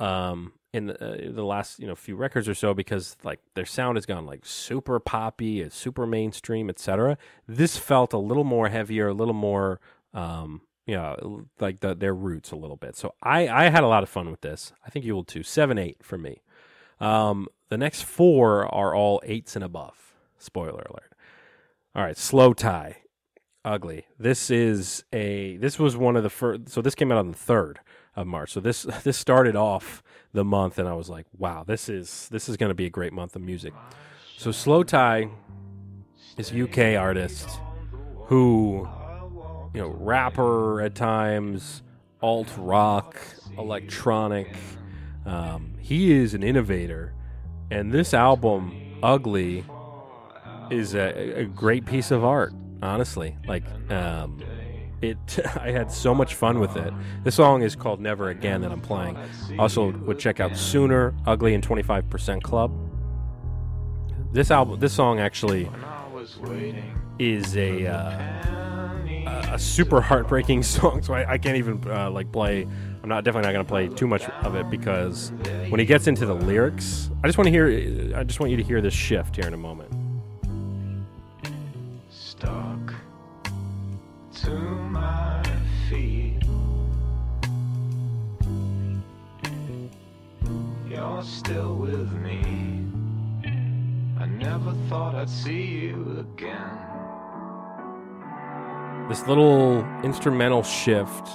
um, 0.00 0.52
in 0.72 0.86
the, 0.86 1.28
uh, 1.28 1.32
the 1.32 1.44
last 1.44 1.78
you 1.78 1.86
know 1.86 1.94
few 1.94 2.16
records 2.16 2.48
or 2.48 2.54
so 2.54 2.74
because 2.74 3.16
like 3.24 3.40
their 3.54 3.64
sound 3.64 3.96
has 3.96 4.06
gone 4.06 4.26
like 4.26 4.44
super 4.44 5.00
poppy 5.00 5.60
it's 5.62 5.76
super 5.76 6.06
mainstream 6.06 6.68
etc 6.68 7.16
this 7.48 7.78
felt 7.78 8.12
a 8.12 8.18
little 8.18 8.44
more 8.44 8.68
heavier 8.68 9.08
a 9.08 9.14
little 9.14 9.34
more 9.34 9.80
um, 10.12 10.60
you 10.86 10.94
know 10.94 11.46
like 11.60 11.80
the, 11.80 11.94
their 11.94 12.14
roots 12.14 12.50
a 12.52 12.56
little 12.56 12.76
bit. 12.76 12.96
So 12.96 13.14
I 13.22 13.48
I 13.48 13.68
had 13.68 13.84
a 13.84 13.88
lot 13.88 14.02
of 14.02 14.08
fun 14.08 14.30
with 14.30 14.40
this. 14.40 14.72
I 14.84 14.90
think 14.90 15.04
you 15.04 15.14
will 15.14 15.24
too. 15.24 15.42
Seven 15.42 15.78
eight 15.78 15.98
for 16.02 16.16
me. 16.16 16.42
Um, 17.00 17.48
the 17.68 17.76
next 17.76 18.02
four 18.04 18.72
are 18.72 18.94
all 18.94 19.20
eights 19.24 19.56
and 19.56 19.64
above. 19.64 20.14
Spoiler 20.38 20.82
alert 20.88 21.15
all 21.96 22.02
right, 22.04 22.16
slowthai, 22.16 22.96
Ugly. 23.64 24.06
This 24.16 24.48
is 24.48 25.02
a 25.12 25.56
this 25.56 25.76
was 25.76 25.96
one 25.96 26.14
of 26.14 26.22
the 26.22 26.30
first 26.30 26.68
so 26.68 26.80
this 26.80 26.94
came 26.94 27.10
out 27.10 27.18
on 27.18 27.32
the 27.32 27.36
3rd 27.36 27.78
of 28.14 28.26
March. 28.28 28.52
So 28.52 28.60
this 28.60 28.82
this 29.02 29.16
started 29.16 29.56
off 29.56 30.04
the 30.32 30.44
month 30.44 30.78
and 30.78 30.88
I 30.88 30.92
was 30.92 31.08
like, 31.08 31.26
wow, 31.36 31.64
this 31.66 31.88
is 31.88 32.28
this 32.30 32.48
is 32.48 32.56
going 32.56 32.68
to 32.68 32.74
be 32.74 32.86
a 32.86 32.90
great 32.90 33.12
month 33.12 33.34
of 33.34 33.42
music. 33.42 33.72
So 34.36 34.50
slowthai 34.50 35.30
is 36.36 36.52
UK 36.52 36.96
artist 36.96 37.48
who 38.26 38.86
you 39.76 39.82
know, 39.82 39.88
rapper 39.88 40.80
at 40.80 40.94
times, 40.94 41.82
alt 42.22 42.52
rock, 42.56 43.18
electronic, 43.58 44.54
Um, 45.26 45.74
he 45.80 46.12
is 46.12 46.34
an 46.34 46.42
innovator, 46.42 47.12
and 47.70 47.92
this 47.92 48.14
album, 48.14 48.98
Ugly, 49.02 49.64
is 50.70 50.94
a, 50.94 51.40
a 51.40 51.44
great 51.44 51.86
piece 51.86 52.10
of 52.10 52.24
art. 52.24 52.52
Honestly, 52.82 53.36
like 53.46 53.64
um, 53.90 54.38
it, 55.00 55.16
I 55.60 55.70
had 55.70 55.90
so 55.90 56.14
much 56.14 56.34
fun 56.34 56.58
with 56.60 56.76
it. 56.76 56.92
This 57.24 57.34
song 57.34 57.62
is 57.62 57.74
called 57.74 58.00
"Never 58.00 58.30
Again" 58.30 58.60
that 58.62 58.72
I'm 58.72 58.80
playing. 58.80 59.16
Also, 59.58 59.92
would 59.92 60.18
check 60.18 60.40
out 60.40 60.56
"Sooner," 60.56 61.14
"Ugly," 61.26 61.54
and 61.54 61.62
"25 61.62 62.10
Percent 62.10 62.42
Club." 62.42 62.72
This 64.32 64.50
album, 64.50 64.78
this 64.80 64.92
song 64.92 65.18
actually 65.18 65.70
is 67.18 67.56
a 67.56 67.86
uh, 67.86 69.52
a 69.52 69.58
super 69.58 70.00
heartbreaking 70.00 70.62
song. 70.74 71.02
So 71.02 71.14
I, 71.14 71.32
I 71.32 71.38
can't 71.38 71.56
even 71.56 71.82
uh, 71.86 72.10
like 72.10 72.30
play. 72.32 72.66
I'm 73.02 73.08
not 73.08 73.24
definitely 73.24 73.46
not 73.46 73.52
going 73.52 73.64
to 73.64 73.68
play 73.68 73.88
too 73.88 74.06
much 74.06 74.28
of 74.42 74.56
it 74.56 74.68
because 74.68 75.32
when 75.68 75.78
he 75.78 75.86
gets 75.86 76.08
into 76.08 76.26
the 76.26 76.34
lyrics, 76.34 77.10
I 77.22 77.28
just 77.28 77.38
want 77.38 77.46
to 77.46 77.52
hear. 77.52 78.16
I 78.16 78.24
just 78.24 78.40
want 78.40 78.50
you 78.50 78.56
to 78.56 78.64
hear 78.64 78.80
this 78.80 78.94
shift 78.94 79.36
here 79.36 79.46
in 79.46 79.54
a 79.54 79.58
moment. 79.58 79.92
To 84.46 84.52
my 84.52 85.42
feet. 85.90 86.40
You're 90.88 91.22
still 91.24 91.74
with 91.74 92.12
me. 92.12 92.86
I 94.20 94.26
never 94.26 94.72
thought 94.88 95.16
I'd 95.16 95.28
see 95.28 95.64
you 95.64 96.24
again. 96.24 96.78
This 99.08 99.26
little 99.26 99.84
instrumental 100.04 100.62
shift 100.62 101.26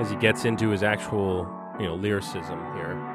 as 0.00 0.08
he 0.08 0.16
gets 0.16 0.46
into 0.46 0.70
his 0.70 0.82
actual, 0.82 1.46
you 1.78 1.84
know, 1.84 1.96
lyricism 1.96 2.58
here. 2.76 3.09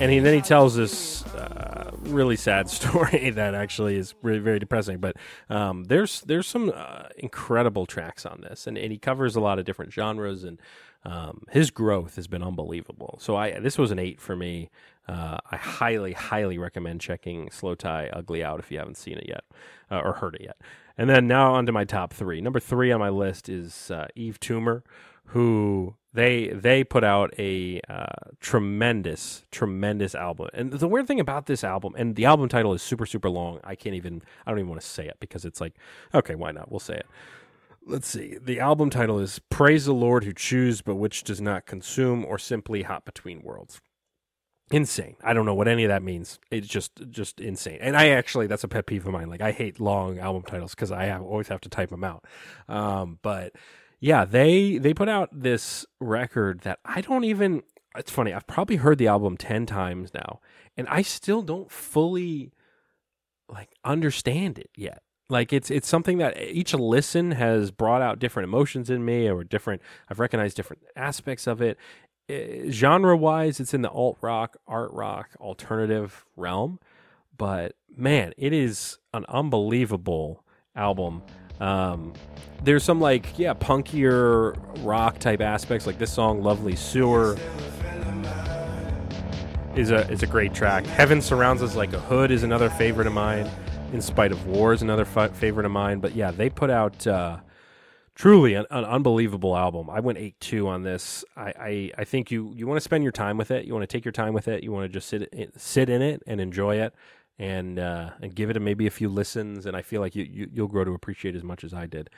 And 0.00 0.12
he, 0.12 0.18
then 0.20 0.34
he 0.34 0.40
tells 0.40 0.76
this 0.76 1.24
uh, 1.26 1.90
really 2.00 2.36
sad 2.36 2.68
story 2.70 3.30
that 3.30 3.54
actually 3.54 3.96
is 3.96 4.14
really 4.22 4.38
very 4.38 4.58
depressing. 4.58 4.98
But 4.98 5.16
um, 5.50 5.84
there's 5.84 6.20
there's 6.22 6.46
some 6.46 6.72
uh, 6.74 7.04
incredible 7.16 7.86
tracks 7.86 8.24
on 8.24 8.40
this, 8.42 8.66
and, 8.66 8.78
and 8.78 8.92
he 8.92 8.98
covers 8.98 9.36
a 9.36 9.40
lot 9.40 9.58
of 9.58 9.64
different 9.64 9.92
genres, 9.92 10.44
and 10.44 10.60
um, 11.04 11.42
his 11.50 11.70
growth 11.70 12.16
has 12.16 12.26
been 12.26 12.42
unbelievable. 12.42 13.18
So 13.20 13.36
I 13.36 13.58
this 13.58 13.78
was 13.78 13.90
an 13.90 13.98
eight 13.98 14.20
for 14.20 14.36
me. 14.36 14.70
Uh, 15.08 15.38
I 15.50 15.56
highly 15.56 16.12
highly 16.12 16.58
recommend 16.58 17.00
checking 17.00 17.48
slowthai 17.48 18.10
Ugly 18.12 18.44
out 18.44 18.60
if 18.60 18.70
you 18.70 18.78
haven't 18.78 18.98
seen 18.98 19.16
it 19.16 19.26
yet 19.26 19.44
uh, 19.90 20.00
or 20.00 20.14
heard 20.14 20.34
it 20.34 20.42
yet. 20.42 20.56
And 20.98 21.08
then 21.08 21.26
now 21.28 21.54
onto 21.54 21.72
my 21.72 21.84
top 21.84 22.12
three. 22.12 22.40
Number 22.40 22.60
three 22.60 22.90
on 22.92 23.00
my 23.00 23.08
list 23.08 23.48
is 23.48 23.90
uh, 23.90 24.08
Yves 24.16 24.38
Tumor, 24.38 24.82
who 25.28 25.94
they 26.12 26.48
they 26.48 26.84
put 26.84 27.04
out 27.04 27.34
a 27.38 27.80
uh, 27.88 28.30
tremendous 28.40 29.44
tremendous 29.50 30.14
album. 30.14 30.48
And 30.54 30.72
the 30.72 30.88
weird 30.88 31.06
thing 31.06 31.20
about 31.20 31.46
this 31.46 31.62
album, 31.62 31.94
and 31.96 32.16
the 32.16 32.24
album 32.24 32.48
title 32.48 32.72
is 32.72 32.82
super 32.82 33.06
super 33.06 33.30
long. 33.30 33.60
I 33.64 33.74
can't 33.74 33.94
even 33.94 34.22
I 34.46 34.50
don't 34.50 34.58
even 34.58 34.70
want 34.70 34.80
to 34.80 34.86
say 34.86 35.06
it 35.06 35.16
because 35.20 35.44
it's 35.44 35.60
like 35.60 35.74
okay, 36.14 36.34
why 36.34 36.52
not? 36.52 36.70
We'll 36.70 36.80
say 36.80 36.96
it. 36.96 37.06
Let's 37.86 38.08
see. 38.08 38.36
The 38.40 38.60
album 38.60 38.90
title 38.90 39.18
is 39.18 39.38
Praise 39.50 39.86
the 39.86 39.94
Lord 39.94 40.24
who 40.24 40.32
chews 40.32 40.82
but 40.82 40.96
which 40.96 41.24
does 41.24 41.40
not 41.40 41.66
consume 41.66 42.24
or 42.24 42.38
simply 42.38 42.82
hop 42.82 43.04
between 43.04 43.42
worlds. 43.42 43.80
Insane. 44.70 45.16
I 45.22 45.32
don't 45.32 45.46
know 45.46 45.54
what 45.54 45.68
any 45.68 45.84
of 45.84 45.88
that 45.88 46.02
means. 46.02 46.38
It's 46.50 46.68
just 46.68 46.92
just 47.10 47.40
insane. 47.40 47.78
And 47.80 47.96
I 47.96 48.08
actually 48.08 48.46
that's 48.46 48.64
a 48.64 48.68
pet 48.68 48.86
peeve 48.86 49.06
of 49.06 49.12
mine. 49.12 49.28
Like 49.28 49.40
I 49.40 49.52
hate 49.52 49.78
long 49.78 50.18
album 50.18 50.42
titles 50.42 50.74
because 50.74 50.92
I 50.92 51.04
have, 51.04 51.22
always 51.22 51.48
have 51.48 51.60
to 51.62 51.68
type 51.68 51.90
them 51.90 52.04
out. 52.04 52.24
Um, 52.68 53.18
but 53.22 53.52
yeah, 54.00 54.24
they 54.24 54.78
they 54.78 54.94
put 54.94 55.08
out 55.08 55.28
this 55.32 55.86
record 56.00 56.60
that 56.60 56.78
I 56.84 57.00
don't 57.00 57.24
even. 57.24 57.62
It's 57.96 58.10
funny. 58.10 58.32
I've 58.32 58.46
probably 58.46 58.76
heard 58.76 58.98
the 58.98 59.08
album 59.08 59.36
ten 59.36 59.66
times 59.66 60.12
now, 60.14 60.40
and 60.76 60.86
I 60.88 61.02
still 61.02 61.42
don't 61.42 61.70
fully 61.70 62.52
like 63.48 63.70
understand 63.84 64.58
it 64.58 64.70
yet. 64.76 65.02
Like 65.28 65.52
it's 65.52 65.70
it's 65.70 65.88
something 65.88 66.18
that 66.18 66.40
each 66.40 66.72
listen 66.74 67.32
has 67.32 67.70
brought 67.70 68.02
out 68.02 68.18
different 68.18 68.48
emotions 68.48 68.88
in 68.88 69.04
me, 69.04 69.28
or 69.28 69.42
different. 69.44 69.82
I've 70.08 70.20
recognized 70.20 70.56
different 70.56 70.84
aspects 70.96 71.46
of 71.46 71.60
it. 71.60 71.76
Eh, 72.28 72.70
Genre 72.70 73.16
wise, 73.16 73.58
it's 73.58 73.74
in 73.74 73.82
the 73.82 73.90
alt 73.90 74.18
rock, 74.20 74.56
art 74.66 74.92
rock, 74.92 75.30
alternative 75.40 76.24
realm. 76.36 76.78
But 77.36 77.74
man, 77.96 78.32
it 78.36 78.52
is 78.52 78.98
an 79.12 79.24
unbelievable 79.28 80.44
album. 80.76 81.22
Um, 81.60 82.12
there's 82.62 82.84
some 82.84 83.00
like 83.00 83.38
yeah 83.38 83.54
punkier 83.54 84.56
rock 84.84 85.18
type 85.18 85.40
aspects, 85.40 85.86
like 85.86 85.98
this 85.98 86.12
song 86.12 86.42
"Lovely 86.42 86.76
Sewer" 86.76 87.36
is 89.74 89.90
a 89.90 90.08
is 90.10 90.22
a 90.22 90.26
great 90.26 90.54
track. 90.54 90.84
"Heaven 90.86 91.20
Surrounds 91.20 91.62
Us 91.62 91.76
Like 91.76 91.92
a 91.92 92.00
Hood" 92.00 92.30
is 92.30 92.42
another 92.42 92.70
favorite 92.70 93.06
of 93.06 93.12
mine. 93.12 93.48
"In 93.92 94.00
Spite 94.00 94.32
of 94.32 94.46
War" 94.46 94.72
is 94.72 94.82
another 94.82 95.04
favorite 95.04 95.66
of 95.66 95.72
mine. 95.72 96.00
But 96.00 96.14
yeah, 96.14 96.30
they 96.30 96.50
put 96.50 96.70
out 96.70 97.06
uh, 97.06 97.38
truly 98.14 98.54
an, 98.54 98.66
an 98.70 98.84
unbelievable 98.84 99.56
album. 99.56 99.88
I 99.88 100.00
went 100.00 100.18
eight 100.18 100.38
two 100.40 100.66
on 100.68 100.82
this. 100.82 101.24
I, 101.36 101.52
I, 101.58 101.92
I 101.98 102.04
think 102.04 102.30
you 102.30 102.52
you 102.56 102.66
want 102.66 102.78
to 102.78 102.82
spend 102.82 103.04
your 103.04 103.12
time 103.12 103.36
with 103.36 103.50
it. 103.50 103.64
You 103.64 103.72
want 103.72 103.88
to 103.88 103.96
take 103.96 104.04
your 104.04 104.12
time 104.12 104.34
with 104.34 104.48
it. 104.48 104.64
You 104.64 104.72
want 104.72 104.84
to 104.84 104.92
just 104.92 105.08
sit 105.08 105.32
sit 105.56 105.88
in 105.88 106.02
it 106.02 106.22
and 106.26 106.40
enjoy 106.40 106.80
it, 106.80 106.92
and 107.38 107.78
uh, 107.78 108.10
and 108.20 108.34
give 108.34 108.50
it 108.50 108.56
a, 108.56 108.60
maybe 108.60 108.86
a 108.86 108.90
few 108.90 109.08
listens. 109.08 109.66
And 109.66 109.76
I 109.76 109.82
feel 109.82 110.00
like 110.00 110.14
you, 110.16 110.24
you 110.24 110.50
you'll 110.52 110.68
grow 110.68 110.84
to 110.84 110.92
appreciate 110.92 111.36
as 111.36 111.42
much 111.42 111.64
as 111.64 111.72
I 111.72 111.86
did. 111.86 112.10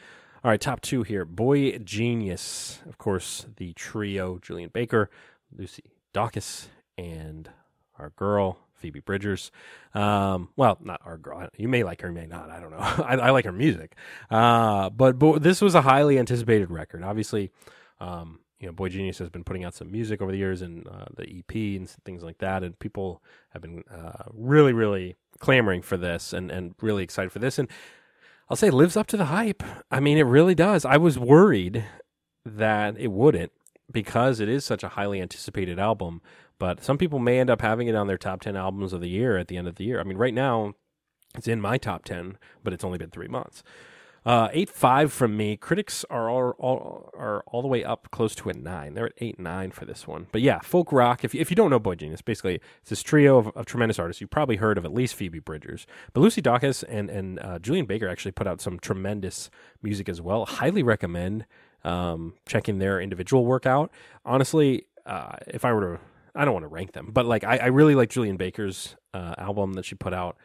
All 0.43 0.51
right, 0.51 0.61
top 0.61 0.81
two 0.81 1.03
here. 1.03 1.27
boygenius, 1.27 2.87
of 2.89 2.99
course, 2.99 3.47
the 3.57 3.73
trio: 3.75 4.39
Julien 4.39 4.71
Baker, 4.73 5.11
Lucy 5.57 5.85
Dacus, 6.15 6.69
and 6.97 7.51
our 7.99 8.11
girl 8.11 8.59
Phoebe 8.81 9.01
Bridgers. 9.01 9.53
Um, 9.95 10.49
well, 10.57 10.79
not 10.81 11.01
our 11.05 11.19
girl. 11.19 11.49
You 11.57 11.69
may 11.69 11.85
like 11.85 12.01
her, 12.01 12.09
you 12.09 12.15
may 12.15 12.27
not. 12.27 12.51
I 12.51 12.61
don't 12.61 12.71
know. 12.71 12.79
I, 13.05 13.17
I 13.17 13.31
like 13.31 13.45
her 13.45 13.53
music. 13.53 13.95
Uh, 14.31 14.91
but, 14.91 15.19
but 15.19 15.43
this 15.43 15.61
was 15.61 15.75
a 15.75 15.83
highly 15.83 16.19
anticipated 16.19 16.71
record. 16.71 17.05
Obviously, 17.05 17.53
um, 18.01 18.40
you 18.61 18.67
know, 18.67 18.73
boygenius 18.73 19.19
has 19.19 19.31
been 19.31 19.45
putting 19.45 19.65
out 19.65 19.75
some 19.75 19.91
music 19.91 20.21
over 20.21 20.31
the 20.31 20.39
years 20.39 20.61
and 20.61 20.87
uh, 20.87 21.07
the 21.17 21.25
EP 21.39 21.55
and 21.55 21.89
things 22.05 22.23
like 22.23 22.39
that, 22.39 22.63
and 22.63 22.79
people 22.79 23.23
have 23.51 23.63
been 23.63 23.83
uh, 23.91 24.25
really, 24.33 24.73
really 24.73 25.17
clamoring 25.39 25.83
for 25.83 25.97
this 25.97 26.33
and 26.33 26.51
and 26.51 26.75
really 26.81 27.03
excited 27.03 27.33
for 27.33 27.39
this. 27.39 27.59
And 27.59 27.69
I'll 28.49 28.57
say, 28.57 28.69
it 28.69 28.75
lives 28.75 28.97
up 28.97 29.07
to 29.09 29.17
the 29.17 29.27
hype. 29.27 29.63
I 29.91 30.01
mean, 30.01 30.19
it 30.19 30.25
really 30.25 30.55
does. 30.55 30.85
I 30.85 30.97
was 30.97 31.19
worried 31.19 31.85
that 32.45 32.99
it 32.99 33.13
wouldn't 33.13 33.53
because 33.91 34.41
it 34.41 34.49
is 34.49 34.65
such 34.65 34.83
a 34.83 34.91
highly 34.91 35.21
anticipated 35.21 35.79
album. 35.79 36.21
But 36.59 36.83
some 36.83 36.99
people 36.99 37.19
may 37.19 37.41
end 37.41 37.49
up 37.49 37.63
having 37.63 37.89
it 37.89 37.95
on 37.95 38.07
their 38.07 38.19
top 38.19 38.43
10 38.43 38.57
albums 38.57 38.93
of 38.93 39.01
the 39.01 39.09
year 39.09 39.39
at 39.39 39.49
the 39.49 39.57
end 39.57 39.67
of 39.67 39.77
the 39.77 39.85
year. 39.85 39.99
I 39.99 40.05
mean, 40.05 40.19
right 40.19 40.35
now, 40.35 40.75
it's 41.35 41.49
in 41.49 41.61
my 41.61 41.79
top 41.79 42.05
10, 42.05 42.37
but 42.63 42.73
it's 42.73 42.85
only 42.85 42.99
been 42.99 43.11
three 43.11 43.29
months. 43.29 43.63
Uh, 44.27 44.49
eight 44.53 44.69
five 44.69 45.11
from 45.11 45.35
me. 45.35 45.57
Critics 45.57 46.05
are 46.11 46.29
all, 46.29 46.51
all 46.59 47.11
are 47.15 47.43
all 47.47 47.63
the 47.63 47.69
way 47.69 47.83
up 47.83 48.09
close 48.11 48.35
to 48.35 48.51
a 48.51 48.53
nine. 48.53 48.93
They're 48.93 49.07
at 49.07 49.15
eight 49.19 49.39
nine 49.39 49.71
for 49.71 49.87
this 49.87 50.07
one. 50.07 50.27
But 50.31 50.43
yeah, 50.43 50.61
folk 50.61 50.93
rock. 50.93 51.25
If 51.25 51.35
you, 51.35 51.41
if 51.41 51.49
you 51.51 51.57
don't 51.57 51.71
know 51.71 51.81
boygenius, 51.81 52.23
basically 52.23 52.61
it's 52.83 52.91
this 52.91 53.03
trio 53.03 53.39
of, 53.39 53.49
of 53.57 53.65
tremendous 53.65 53.99
artists. 53.99 54.21
You've 54.21 54.29
probably 54.29 54.57
heard 54.57 54.77
of 54.77 54.85
at 54.85 54.93
least 54.93 55.15
Phoebe 55.15 55.39
Bridgers, 55.39 55.87
but 56.13 56.21
Lucy 56.21 56.43
Dacus 56.43 56.85
and 56.87 57.09
and 57.09 57.39
uh, 57.41 57.59
Julien 57.61 57.87
Baker 57.87 58.09
actually 58.09 58.33
put 58.33 58.47
out 58.47 58.61
some 58.61 58.79
tremendous 58.79 59.51
music 59.83 60.07
as 60.07 60.21
well. 60.21 60.45
Highly 60.45 60.83
recommend 60.83 61.47
um, 61.83 62.35
checking 62.47 62.79
their 62.79 63.01
individual 63.01 63.47
work 63.47 63.65
out. 63.65 63.91
Honestly, 64.27 64.85
uh, 65.07 65.37
if 65.47 65.65
I 65.65 65.73
were 65.73 65.97
to, 65.97 66.01
I 66.35 66.45
don't 66.45 66.53
want 66.53 66.65
to 66.65 66.69
rank 66.69 66.93
them, 66.93 67.09
but 67.11 67.25
like 67.25 67.43
I, 67.43 67.57
I 67.57 67.67
really 67.69 67.95
like 67.95 68.11
Julien 68.11 68.37
Baker's 68.37 68.97
uh, 69.15 69.35
album 69.39 69.73
that 69.73 69.87
she 69.87 69.95
put 69.95 70.13
out. 70.13 70.37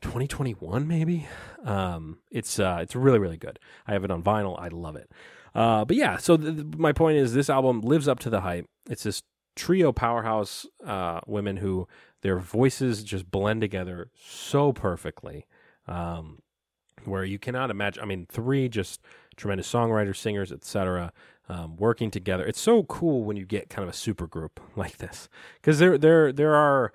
2021 0.00 0.86
maybe? 0.86 1.26
Um 1.64 2.18
it's 2.30 2.58
uh 2.58 2.78
it's 2.80 2.94
really 2.94 3.18
really 3.18 3.36
good. 3.36 3.58
I 3.86 3.92
have 3.92 4.04
it 4.04 4.10
on 4.10 4.22
vinyl. 4.22 4.58
I 4.60 4.68
love 4.68 4.96
it. 4.96 5.10
Uh 5.54 5.84
but 5.84 5.96
yeah 5.96 6.16
so 6.16 6.36
th- 6.36 6.54
th- 6.54 6.66
my 6.76 6.92
point 6.92 7.18
is 7.18 7.34
this 7.34 7.50
album 7.50 7.80
lives 7.80 8.08
up 8.08 8.18
to 8.20 8.30
the 8.30 8.40
hype. 8.40 8.66
It's 8.88 9.02
this 9.02 9.22
trio 9.56 9.92
powerhouse 9.92 10.66
uh 10.86 11.20
women 11.26 11.56
who 11.56 11.88
their 12.22 12.38
voices 12.38 13.02
just 13.02 13.30
blend 13.30 13.60
together 13.60 14.08
so 14.16 14.72
perfectly 14.72 15.46
um 15.88 16.38
where 17.04 17.24
you 17.24 17.40
cannot 17.40 17.68
imagine 17.68 18.00
i 18.00 18.06
mean 18.06 18.24
three 18.30 18.68
just 18.68 19.00
tremendous 19.36 19.68
songwriters 19.68 20.14
singers 20.14 20.52
etc 20.52 21.12
um, 21.48 21.76
working 21.76 22.10
together. 22.10 22.44
It's 22.44 22.60
so 22.60 22.84
cool 22.84 23.24
when 23.24 23.36
you 23.36 23.46
get 23.46 23.70
kind 23.70 23.82
of 23.82 23.92
a 23.92 23.96
super 23.96 24.26
group 24.26 24.60
like 24.76 24.98
this 24.98 25.28
because 25.56 25.78
there 25.78 25.98
there 25.98 26.32
there 26.32 26.54
are 26.54 26.92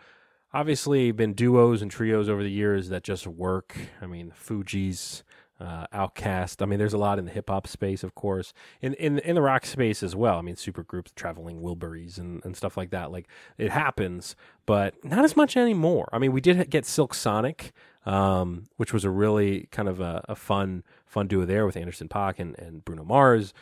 obviously 0.53 1.11
been 1.11 1.33
duos 1.33 1.81
and 1.81 1.89
trios 1.91 2.29
over 2.29 2.43
the 2.43 2.51
years 2.51 2.89
that 2.89 3.03
just 3.03 3.25
work. 3.27 3.75
I 4.01 4.05
mean, 4.05 4.31
Fugees, 4.31 5.23
uh, 5.59 5.85
OutKast. 5.93 6.61
I 6.61 6.65
mean, 6.65 6.79
there's 6.79 6.93
a 6.93 6.97
lot 6.97 7.19
in 7.19 7.25
the 7.25 7.31
hip 7.31 7.49
hop 7.49 7.67
space, 7.67 8.03
of 8.03 8.15
course, 8.15 8.53
in 8.81 8.93
in 8.95 9.19
in 9.19 9.35
the 9.35 9.41
rock 9.41 9.65
space 9.65 10.03
as 10.03 10.15
well. 10.15 10.37
I 10.37 10.41
mean, 10.41 10.55
super 10.55 10.83
groups, 10.83 11.11
traveling 11.15 11.61
Wilburys, 11.61 12.17
and 12.17 12.43
and 12.45 12.55
stuff 12.55 12.77
like 12.77 12.91
that. 12.91 13.11
Like 13.11 13.27
it 13.57 13.71
happens, 13.71 14.35
but 14.65 15.03
not 15.03 15.23
as 15.23 15.35
much 15.35 15.55
anymore. 15.57 16.09
I 16.11 16.19
mean, 16.19 16.31
we 16.31 16.41
did 16.41 16.69
get 16.69 16.85
Silk 16.85 17.13
Sonic. 17.13 17.71
um, 18.05 18.65
which 18.77 18.91
was 18.93 19.05
a 19.05 19.09
really 19.09 19.67
kind 19.71 19.87
of 19.87 19.99
a, 19.99 20.23
a 20.27 20.35
fun 20.35 20.83
fun 21.05 21.27
duo 21.27 21.45
there 21.45 21.65
with 21.65 21.77
Anderson 21.77 22.07
Paak 22.09 22.39
and, 22.39 22.57
and 22.59 22.83
Bruno 22.83 23.03
Mars. 23.03 23.53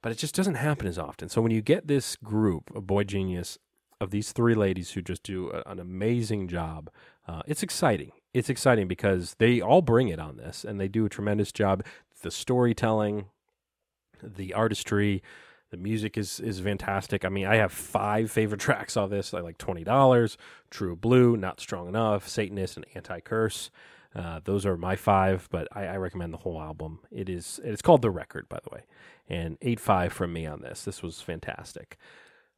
But 0.00 0.12
it 0.12 0.18
just 0.18 0.34
doesn't 0.34 0.54
happen 0.54 0.86
as 0.86 0.98
often. 0.98 1.28
So 1.28 1.40
when 1.40 1.52
you 1.52 1.62
get 1.62 1.86
this 1.86 2.16
group 2.16 2.74
of 2.74 2.84
boygenius 2.84 3.58
of 4.02 4.10
these 4.10 4.32
three 4.32 4.54
ladies 4.54 4.90
who 4.90 5.00
just 5.00 5.22
do 5.22 5.50
a, 5.50 5.62
an 5.70 5.78
amazing 5.78 6.48
job, 6.48 6.90
uh, 7.28 7.42
it's 7.46 7.62
exciting. 7.62 8.10
It's 8.34 8.50
exciting 8.50 8.88
because 8.88 9.36
they 9.38 9.60
all 9.60 9.80
bring 9.80 10.08
it 10.08 10.18
on 10.18 10.36
this, 10.36 10.64
and 10.64 10.80
they 10.80 10.88
do 10.88 11.06
a 11.06 11.08
tremendous 11.08 11.52
job. 11.52 11.84
The 12.22 12.32
storytelling, 12.32 13.26
the 14.22 14.54
artistry, 14.54 15.22
the 15.70 15.76
music 15.76 16.18
is 16.18 16.40
is 16.40 16.58
fantastic. 16.58 17.24
I 17.24 17.28
mean, 17.28 17.46
I 17.46 17.56
have 17.56 17.72
five 17.72 18.30
favorite 18.30 18.60
tracks 18.68 18.96
on 18.96 19.10
this. 19.10 19.32
I 19.32 19.40
like 19.40 19.56
twenty 19.56 19.84
dollars, 19.84 20.36
True 20.68 20.96
Blue, 20.96 21.36
Not 21.36 21.60
Strong 21.60 21.88
Enough, 21.88 22.28
Satanist, 22.28 22.76
and 22.76 22.86
Anti 22.94 23.20
Curse. 23.20 23.70
Uh, 24.14 24.40
those 24.44 24.66
are 24.66 24.76
my 24.76 24.96
five, 24.96 25.48
but 25.50 25.68
I, 25.72 25.86
I, 25.86 25.96
recommend 25.96 26.34
the 26.34 26.38
whole 26.38 26.60
album. 26.60 26.98
It 27.10 27.30
is 27.30 27.58
it's 27.64 27.80
called 27.80 28.02
The 28.02 28.10
Record, 28.10 28.46
by 28.46 28.58
the 28.62 28.68
way, 28.74 28.82
and 29.26 29.56
eight 29.62 29.80
five 29.80 30.12
from 30.12 30.34
me 30.34 30.44
on 30.44 30.60
this. 30.60 30.84
This 30.84 31.02
was 31.02 31.22
fantastic. 31.22 31.96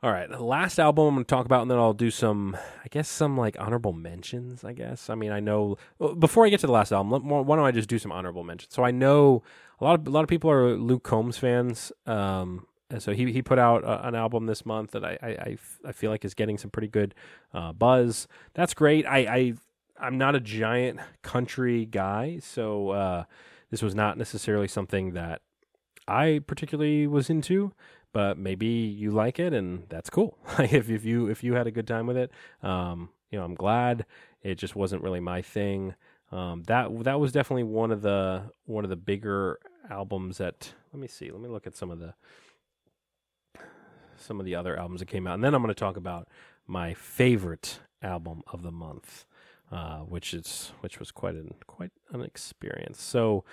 All 0.04 0.12
right, 0.12 0.28
the 0.28 0.38
last 0.38 0.78
album 0.78 1.06
I'm 1.06 1.14
going 1.14 1.24
to 1.24 1.28
talk 1.28 1.46
about, 1.46 1.62
and 1.62 1.70
then 1.70 1.78
I'll 1.78 1.94
do 1.94 2.10
some, 2.10 2.58
I 2.84 2.88
guess, 2.90 3.08
some 3.08 3.38
like 3.38 3.56
honorable 3.58 3.94
mentions. 3.94 4.62
I 4.62 4.74
guess. 4.74 5.08
I 5.08 5.14
mean, 5.14 5.32
I 5.32 5.40
know 5.40 5.78
before 6.18 6.44
I 6.44 6.50
get 6.50 6.60
to 6.60 6.66
the 6.66 6.74
last 6.74 6.92
album, 6.92 7.26
why 7.26 7.56
don't 7.56 7.64
I 7.64 7.70
just 7.70 7.88
do 7.88 7.98
some 7.98 8.12
honorable 8.12 8.44
mentions? 8.44 8.74
So 8.74 8.84
I 8.84 8.90
know 8.90 9.42
a 9.80 9.84
lot 9.84 9.98
of 9.98 10.06
a 10.06 10.10
lot 10.10 10.22
of 10.22 10.28
people 10.28 10.50
are 10.50 10.76
Luke 10.76 11.04
Combs 11.04 11.38
fans. 11.38 11.90
Um, 12.04 12.66
and 12.90 13.02
so 13.02 13.14
he 13.14 13.32
he 13.32 13.40
put 13.40 13.58
out 13.58 13.82
a, 13.82 14.06
an 14.06 14.14
album 14.14 14.44
this 14.44 14.66
month 14.66 14.90
that 14.90 15.06
I, 15.06 15.16
I, 15.22 15.56
I, 15.86 15.92
feel 15.92 16.10
like 16.10 16.22
is 16.26 16.34
getting 16.34 16.58
some 16.58 16.70
pretty 16.70 16.88
good 16.88 17.14
uh, 17.54 17.72
buzz. 17.72 18.28
That's 18.52 18.74
great. 18.74 19.06
I, 19.06 19.18
I 19.20 19.54
I'm 19.98 20.18
not 20.18 20.34
a 20.34 20.40
giant 20.40 21.00
country 21.22 21.86
guy, 21.86 22.40
so 22.42 22.90
uh, 22.90 23.24
this 23.70 23.80
was 23.80 23.94
not 23.94 24.18
necessarily 24.18 24.68
something 24.68 25.14
that 25.14 25.40
I 26.06 26.42
particularly 26.46 27.06
was 27.06 27.30
into. 27.30 27.72
But 28.14 28.38
maybe 28.38 28.66
you 28.66 29.10
like 29.10 29.38
it, 29.38 29.52
and 29.52 29.84
that's 29.90 30.08
cool. 30.08 30.38
if 30.58 30.88
if 30.88 31.04
you 31.04 31.26
if 31.26 31.44
you 31.44 31.54
had 31.54 31.66
a 31.66 31.70
good 31.70 31.86
time 31.86 32.06
with 32.06 32.16
it, 32.16 32.30
um, 32.62 33.10
you 33.30 33.38
know, 33.38 33.44
I'm 33.44 33.54
glad. 33.54 34.06
It 34.42 34.54
just 34.54 34.74
wasn't 34.74 35.02
really 35.02 35.20
my 35.20 35.42
thing. 35.42 35.94
Um, 36.32 36.62
that 36.64 37.04
that 37.04 37.20
was 37.20 37.30
definitely 37.30 37.64
one 37.64 37.90
of 37.90 38.00
the 38.00 38.44
one 38.64 38.84
of 38.84 38.90
the 38.90 38.96
bigger 38.96 39.58
albums 39.90 40.38
that. 40.38 40.72
Let 40.94 41.00
me 41.00 41.08
see. 41.08 41.30
Let 41.30 41.42
me 41.42 41.48
look 41.48 41.66
at 41.66 41.76
some 41.76 41.90
of 41.90 41.98
the 41.98 42.14
some 44.16 44.40
of 44.40 44.46
the 44.46 44.54
other 44.54 44.78
albums 44.78 45.00
that 45.00 45.06
came 45.06 45.26
out, 45.26 45.34
and 45.34 45.44
then 45.44 45.54
I'm 45.54 45.60
going 45.60 45.74
to 45.74 45.78
talk 45.78 45.98
about 45.98 46.28
my 46.66 46.94
favorite 46.94 47.80
album 48.00 48.42
of 48.46 48.62
the 48.62 48.70
month 48.70 49.26
uh, 49.74 49.98
which 49.98 50.32
is 50.32 50.72
which 50.80 50.98
was 50.98 51.10
quite 51.10 51.34
an 51.34 51.54
quite 51.66 51.90
an 52.12 52.22
experience. 52.22 53.02
So, 53.02 53.44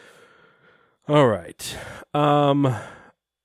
all 1.07 1.27
right, 1.27 1.77
um, 2.13 2.75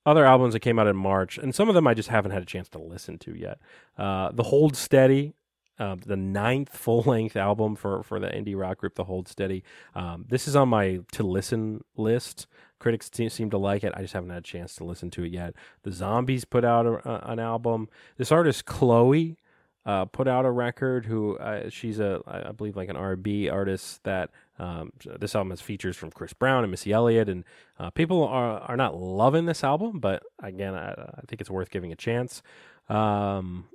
other 0.07 0.25
albums 0.25 0.53
that 0.53 0.61
came 0.61 0.79
out 0.79 0.87
in 0.87 0.95
March, 0.95 1.37
and 1.37 1.53
some 1.53 1.67
of 1.67 1.75
them 1.75 1.85
I 1.85 1.93
just 1.93 2.07
haven't 2.07 2.31
had 2.31 2.41
a 2.41 2.45
chance 2.45 2.69
to 2.69 2.79
listen 2.79 3.19
to 3.19 3.35
yet. 3.35 3.59
Uh, 3.97 4.31
the 4.31 4.43
Hold 4.43 4.75
Steady. 4.75 5.33
Uh, 5.79 5.95
the 6.03 6.17
ninth 6.17 6.75
full 6.75 7.03
length 7.03 7.35
album 7.35 7.75
for, 7.75 8.01
for 8.01 8.19
the 8.19 8.25
indie 8.29 8.57
rock 8.57 8.79
group, 8.79 8.95
The 8.95 9.03
Hold 9.03 9.27
Steady. 9.27 9.63
Um, 9.93 10.25
this 10.27 10.47
is 10.47 10.55
on 10.55 10.69
my 10.69 11.01
to 11.11 11.21
listen 11.21 11.83
list. 11.95 12.47
Critics 12.79 13.11
seem 13.13 13.51
to 13.51 13.59
like 13.59 13.83
it. 13.83 13.93
I 13.95 14.01
just 14.01 14.15
haven't 14.15 14.31
had 14.31 14.39
a 14.39 14.41
chance 14.41 14.73
to 14.77 14.83
listen 14.83 15.11
to 15.11 15.23
it 15.23 15.31
yet. 15.31 15.53
The 15.83 15.91
Zombies 15.91 16.45
put 16.45 16.65
out 16.65 16.87
a, 16.87 17.31
an 17.31 17.37
album. 17.37 17.89
This 18.17 18.31
artist, 18.31 18.65
Chloe, 18.65 19.37
uh, 19.85 20.05
put 20.05 20.27
out 20.27 20.45
a 20.45 20.51
record. 20.51 21.05
Who 21.05 21.37
uh, 21.37 21.69
she's 21.69 21.99
a 21.99 22.21
I 22.25 22.51
believe 22.53 22.75
like 22.75 22.89
an 22.89 22.97
R&B 22.97 23.47
artist 23.47 24.03
that 24.03 24.31
um, 24.59 24.91
this 25.19 25.35
album 25.35 25.51
has 25.51 25.61
features 25.61 25.95
from 25.95 26.11
Chris 26.11 26.33
Brown 26.33 26.63
and 26.63 26.71
Missy 26.71 26.91
Elliott, 26.91 27.29
and 27.29 27.43
uh, 27.79 27.89
people 27.91 28.23
are 28.23 28.59
are 28.59 28.77
not 28.77 28.95
loving 28.95 29.45
this 29.45 29.63
album, 29.63 29.99
but 29.99 30.23
again, 30.41 30.73
I, 30.73 30.91
I 30.91 31.21
think 31.27 31.41
it's 31.41 31.49
worth 31.49 31.69
giving 31.69 31.91
a 31.91 31.95
chance. 31.95 32.41
Um, 32.89 33.65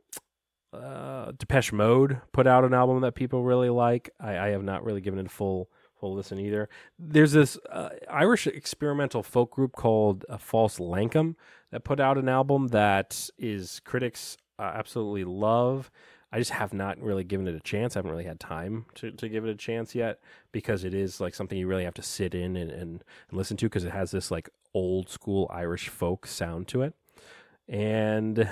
uh, 0.73 1.33
Depeche 1.37 1.73
Mode 1.73 2.21
put 2.33 2.47
out 2.47 2.64
an 2.64 2.75
album 2.75 3.01
that 3.03 3.14
people 3.14 3.45
really 3.45 3.68
like. 3.68 4.11
I, 4.18 4.38
I 4.38 4.49
have 4.49 4.64
not 4.64 4.85
really 4.85 5.01
given 5.01 5.18
it 5.18 5.27
a 5.27 5.31
full 5.31 5.68
full 6.01 6.14
listen 6.14 6.40
either. 6.40 6.68
There's 6.99 7.33
this 7.33 7.59
uh, 7.71 7.90
Irish 8.11 8.47
experimental 8.47 9.23
folk 9.23 9.53
group 9.53 9.73
called 9.73 10.25
uh, 10.29 10.37
False 10.37 10.79
Lankum 10.79 11.37
that 11.71 11.85
put 11.85 12.01
out 12.01 12.18
an 12.18 12.29
album 12.29 12.68
that 12.68 13.31
is 13.38 13.81
critics 13.85 14.37
uh, 14.59 14.73
absolutely 14.75 15.25
love. 15.25 15.90
I 16.33 16.38
just 16.38 16.53
have 16.53 16.73
not 16.73 16.99
really 16.99 17.25
given 17.25 17.47
it 17.47 17.55
a 17.55 17.61
chance. 17.61 17.95
I 17.95 17.99
haven't 17.99 18.11
really 18.11 18.25
had 18.25 18.40
time 18.40 18.87
to, 18.95 19.11
to 19.11 19.29
give 19.29 19.45
it 19.45 19.51
a 19.51 19.55
chance 19.55 19.95
yet 19.95 20.18
because 20.51 20.83
it 20.83 20.95
is 20.95 21.21
like 21.21 21.35
something 21.35 21.59
you 21.59 21.66
really 21.66 21.85
have 21.85 21.95
to 21.95 22.03
sit 22.03 22.35
in 22.35 22.57
and, 22.57 22.71
and, 22.71 23.05
and 23.29 23.38
listen 23.38 23.59
to 23.59 23.66
because 23.66 23.85
it 23.85 23.92
has 23.92 24.12
this 24.12 24.31
like 24.31 24.49
old 24.73 25.11
school 25.11 25.51
Irish 25.53 25.88
folk 25.88 26.27
sound 26.27 26.68
to 26.68 26.83
it. 26.83 26.95
And 27.68 28.49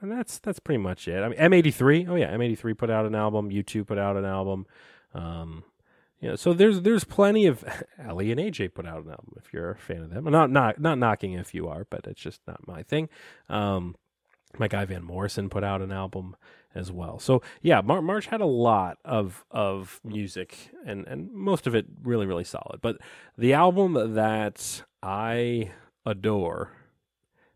and 0.00 0.10
that's 0.10 0.38
that's 0.38 0.58
pretty 0.58 0.78
much 0.78 1.06
it. 1.08 1.22
I 1.22 1.28
mean 1.28 1.38
M83, 1.38 2.08
oh 2.08 2.14
yeah, 2.14 2.34
M83 2.34 2.76
put 2.76 2.90
out 2.90 3.04
an 3.04 3.14
album, 3.14 3.50
U2 3.50 3.86
put 3.86 3.98
out 3.98 4.16
an 4.16 4.24
album. 4.24 4.66
Um 5.14 5.64
you 6.20 6.28
know, 6.28 6.36
so 6.36 6.54
there's 6.54 6.80
there's 6.80 7.04
plenty 7.04 7.44
of 7.44 7.64
Aly 8.08 8.32
and 8.32 8.40
AJ 8.40 8.72
put 8.72 8.86
out 8.86 9.04
an 9.04 9.10
album 9.10 9.34
if 9.36 9.52
you're 9.52 9.72
a 9.72 9.76
fan 9.76 10.02
of 10.02 10.10
them. 10.10 10.24
not 10.24 10.50
not 10.50 10.80
not 10.80 10.96
knocking 10.96 11.34
if 11.34 11.54
you 11.54 11.68
are, 11.68 11.86
but 11.90 12.06
it's 12.06 12.20
just 12.20 12.40
not 12.46 12.66
my 12.66 12.82
thing. 12.82 13.10
Um 13.50 13.94
my 14.58 14.68
guy 14.68 14.84
Van 14.84 15.02
Morrison 15.04 15.48
put 15.48 15.64
out 15.64 15.82
an 15.82 15.92
album 15.92 16.36
as 16.74 16.92
well. 16.92 17.18
So 17.18 17.42
yeah, 17.62 17.80
Mar- 17.80 18.02
March 18.02 18.26
had 18.26 18.40
a 18.40 18.46
lot 18.46 18.98
of 19.04 19.44
of 19.50 20.00
music 20.04 20.70
and 20.84 21.06
and 21.06 21.32
most 21.32 21.66
of 21.66 21.74
it 21.74 21.86
really 22.02 22.26
really 22.26 22.44
solid. 22.44 22.80
But 22.80 22.98
the 23.36 23.52
album 23.52 24.14
that 24.14 24.82
I 25.02 25.72
adore 26.06 26.72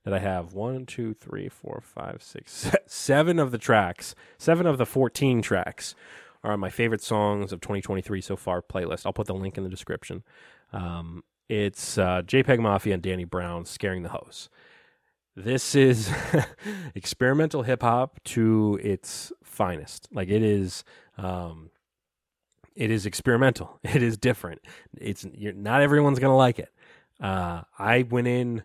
that 0.04 0.12
I 0.12 0.18
have 0.18 0.52
one, 0.52 0.85
two, 0.85 1.14
three, 1.14 1.48
four, 1.48 1.83
five, 1.83 2.22
six, 2.22 2.70
seven 2.87 3.38
of 3.38 3.50
the 3.52 3.59
tracks, 3.59 4.14
seven 4.38 4.66
of 4.66 4.78
the 4.78 4.87
fourteen 4.87 5.42
tracks 5.42 5.94
are 6.42 6.52
on 6.52 6.61
my 6.61 6.68
favorite 6.68 7.02
songs 7.02 7.52
of 7.52 7.61
2023 7.62 8.20
so 8.20 8.37
far 8.37 8.61
playlist. 8.61 9.07
I'll 9.07 9.14
put 9.14 9.26
the 9.26 9.35
link 9.35 9.57
in 9.57 9.64
the 9.64 9.70
description. 9.70 10.22
Um, 10.74 11.24
it's 11.48 11.96
uh, 11.96 12.22
JPEGMAFIA 12.22 12.92
and 12.92 13.02
Danny 13.02 13.24
Brown 13.24 13.64
Scaring 13.64 14.02
the 14.02 14.11
Hoes. 14.11 14.50
This 15.37 15.75
is 15.75 16.11
experimental 16.94 17.62
hip 17.62 17.83
hop 17.83 18.23
to 18.25 18.79
its 18.83 19.33
finest. 19.42 20.09
Like 20.12 20.29
it 20.29 20.42
is, 20.42 20.85
um, 21.18 21.70
it 22.77 22.90
is 22.90 23.07
experimental. 23.07 23.81
It 23.85 24.03
is 24.03 24.16
different. 24.16 24.61
It's 24.97 25.27
not 25.35 25.83
everyone's 25.83 26.18
gonna 26.18 26.37
like 26.37 26.59
it. 26.59 26.73
Uh, 27.20 27.62
I 27.79 28.03
went 28.03 28.29
in 28.29 28.62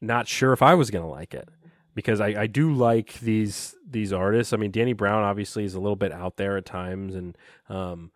not 0.00 0.28
sure 0.28 0.52
if 0.52 0.62
I 0.62 0.74
was 0.74 0.90
gonna 0.90 1.08
like 1.08 1.34
it 1.34 1.48
because 1.94 2.20
I, 2.20 2.42
I 2.42 2.46
do 2.46 2.72
like 2.72 3.14
these 3.20 3.74
these 3.84 4.12
artists. 4.12 4.52
I 4.52 4.56
mean, 4.56 4.70
Danny 4.70 4.92
Brown 4.92 5.24
obviously 5.24 5.64
is 5.64 5.74
a 5.74 5.80
little 5.80 5.96
bit 5.96 6.12
out 6.12 6.36
there 6.36 6.56
at 6.56 6.64
times, 6.64 7.16
and 7.16 7.36
um, 7.68 8.12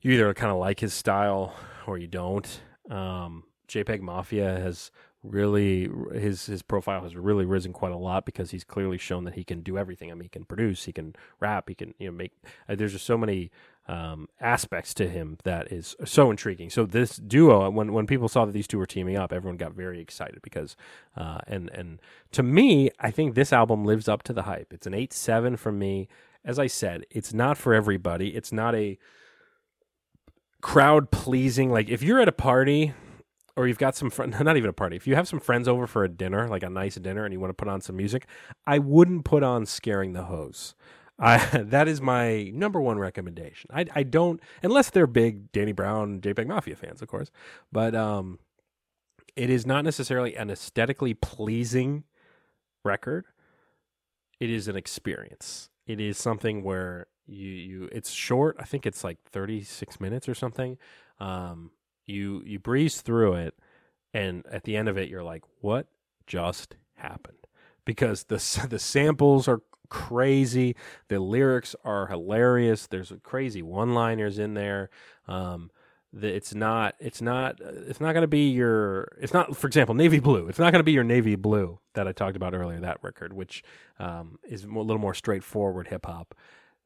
you 0.00 0.12
either 0.12 0.34
kind 0.34 0.50
of 0.50 0.58
like 0.58 0.80
his 0.80 0.94
style 0.94 1.54
or 1.86 1.96
you 1.96 2.08
don't. 2.08 2.60
Um, 2.90 3.44
JPEGMAFIA 3.68 4.60
has 4.60 4.90
really 5.22 5.90
his 6.12 6.46
his 6.46 6.62
profile 6.62 7.02
has 7.02 7.16
really 7.16 7.44
risen 7.44 7.72
quite 7.72 7.92
a 7.92 7.96
lot 7.96 8.24
because 8.24 8.50
he's 8.50 8.64
clearly 8.64 8.98
shown 8.98 9.24
that 9.24 9.34
he 9.34 9.44
can 9.44 9.62
do 9.62 9.76
everything. 9.76 10.10
I 10.10 10.14
mean, 10.14 10.24
he 10.24 10.28
can 10.28 10.44
produce, 10.44 10.84
he 10.84 10.92
can 10.92 11.14
rap, 11.40 11.68
he 11.68 11.74
can 11.74 11.94
you 11.98 12.06
know 12.06 12.16
make. 12.16 12.32
Uh, 12.68 12.74
there's 12.76 12.92
just 12.92 13.06
so 13.06 13.18
many 13.18 13.50
um, 13.88 14.28
aspects 14.40 14.94
to 14.94 15.08
him 15.08 15.38
that 15.44 15.72
is 15.72 15.96
so 16.04 16.30
intriguing. 16.30 16.70
So 16.70 16.84
this 16.84 17.16
duo, 17.16 17.68
when 17.70 17.92
when 17.92 18.06
people 18.06 18.28
saw 18.28 18.44
that 18.44 18.52
these 18.52 18.68
two 18.68 18.78
were 18.78 18.86
teaming 18.86 19.16
up, 19.16 19.32
everyone 19.32 19.56
got 19.56 19.72
very 19.72 20.00
excited 20.00 20.40
because, 20.42 20.76
uh, 21.16 21.38
and 21.46 21.68
and 21.70 22.00
to 22.32 22.42
me, 22.42 22.90
I 23.00 23.10
think 23.10 23.34
this 23.34 23.52
album 23.52 23.84
lives 23.84 24.08
up 24.08 24.22
to 24.24 24.32
the 24.32 24.42
hype. 24.42 24.72
It's 24.72 24.86
an 24.86 24.94
eight 24.94 25.12
seven 25.12 25.56
from 25.56 25.78
me. 25.78 26.08
As 26.44 26.58
I 26.58 26.68
said, 26.68 27.04
it's 27.10 27.34
not 27.34 27.58
for 27.58 27.74
everybody. 27.74 28.36
It's 28.36 28.52
not 28.52 28.74
a 28.74 28.98
crowd 30.60 31.10
pleasing. 31.10 31.70
Like 31.70 31.88
if 31.88 32.02
you're 32.02 32.20
at 32.20 32.28
a 32.28 32.32
party 32.32 32.94
or 33.58 33.66
you've 33.66 33.78
got 33.78 33.96
some 33.96 34.08
friends, 34.08 34.38
not 34.40 34.56
even 34.56 34.70
a 34.70 34.72
party. 34.72 34.96
If 34.96 35.06
you 35.06 35.16
have 35.16 35.26
some 35.26 35.40
friends 35.40 35.66
over 35.66 35.86
for 35.88 36.04
a 36.04 36.08
dinner, 36.08 36.48
like 36.48 36.62
a 36.62 36.70
nice 36.70 36.94
dinner, 36.94 37.24
and 37.24 37.32
you 37.34 37.40
want 37.40 37.50
to 37.50 37.54
put 37.54 37.68
on 37.68 37.80
some 37.80 37.96
music, 37.96 38.26
I 38.66 38.78
wouldn't 38.78 39.24
put 39.24 39.42
on 39.42 39.66
"Scaring 39.66 40.12
the 40.12 40.24
Hoes." 40.24 40.74
I, 41.18 41.38
that 41.64 41.88
is 41.88 42.00
my 42.00 42.52
number 42.54 42.80
one 42.80 42.98
recommendation. 42.98 43.68
I, 43.74 43.86
I 43.94 44.02
don't 44.04 44.40
unless 44.62 44.90
they're 44.90 45.08
big 45.08 45.50
Danny 45.50 45.72
Brown, 45.72 46.20
JPEGMAFIA 46.20 46.78
fans, 46.78 47.02
of 47.02 47.08
course, 47.08 47.32
but 47.72 47.96
um, 47.96 48.38
it 49.34 49.50
is 49.50 49.66
not 49.66 49.84
necessarily 49.84 50.36
an 50.36 50.50
aesthetically 50.50 51.14
pleasing 51.14 52.04
record. 52.84 53.26
It 54.38 54.50
is 54.50 54.68
an 54.68 54.76
experience. 54.76 55.68
It 55.84 56.00
is 56.00 56.16
something 56.16 56.62
where 56.62 57.08
you 57.26 57.48
you 57.50 57.88
it's 57.90 58.10
short. 58.12 58.56
I 58.60 58.64
think 58.64 58.86
it's 58.86 59.02
like 59.02 59.18
thirty 59.24 59.64
six 59.64 60.00
minutes 60.00 60.28
or 60.28 60.34
something. 60.36 60.78
Um, 61.18 61.72
you 62.08 62.42
you 62.44 62.58
breeze 62.58 63.00
through 63.00 63.34
it 63.34 63.54
and 64.14 64.44
at 64.50 64.64
the 64.64 64.76
end 64.76 64.88
of 64.88 64.96
it 64.96 65.08
you're 65.08 65.22
like 65.22 65.42
what 65.60 65.86
just 66.26 66.76
happened 66.96 67.38
because 67.84 68.24
the 68.24 68.66
the 68.68 68.78
samples 68.78 69.48
are 69.48 69.62
crazy. 69.88 70.76
The 71.08 71.18
lyrics 71.20 71.74
are 71.84 72.06
hilarious. 72.06 72.86
There's 72.86 73.12
crazy 73.22 73.62
one-liners 73.62 74.38
in 74.38 74.54
there. 74.54 74.90
Um, 75.26 75.70
it's 76.20 76.54
not 76.54 76.94
it's 76.98 77.20
not 77.20 77.60
it's 77.60 78.00
not 78.00 78.12
going 78.12 78.22
to 78.22 78.26
be 78.28 78.48
your 78.48 79.12
it's 79.20 79.34
not 79.34 79.54
for 79.54 79.66
example 79.66 79.94
navy 79.94 80.18
blue 80.20 80.48
it's 80.48 80.58
not 80.58 80.72
going 80.72 80.80
to 80.80 80.84
be 80.84 80.92
your 80.92 81.04
navy 81.04 81.36
blue 81.36 81.78
that 81.92 82.08
i 82.08 82.12
talked 82.12 82.34
about 82.34 82.54
earlier 82.54 82.80
that 82.80 82.96
record 83.02 83.30
which 83.34 83.62
um, 83.98 84.38
is 84.48 84.64
a 84.64 84.68
little 84.68 84.96
more 84.96 85.12
straightforward 85.12 85.88
hip 85.88 86.06
hop 86.06 86.34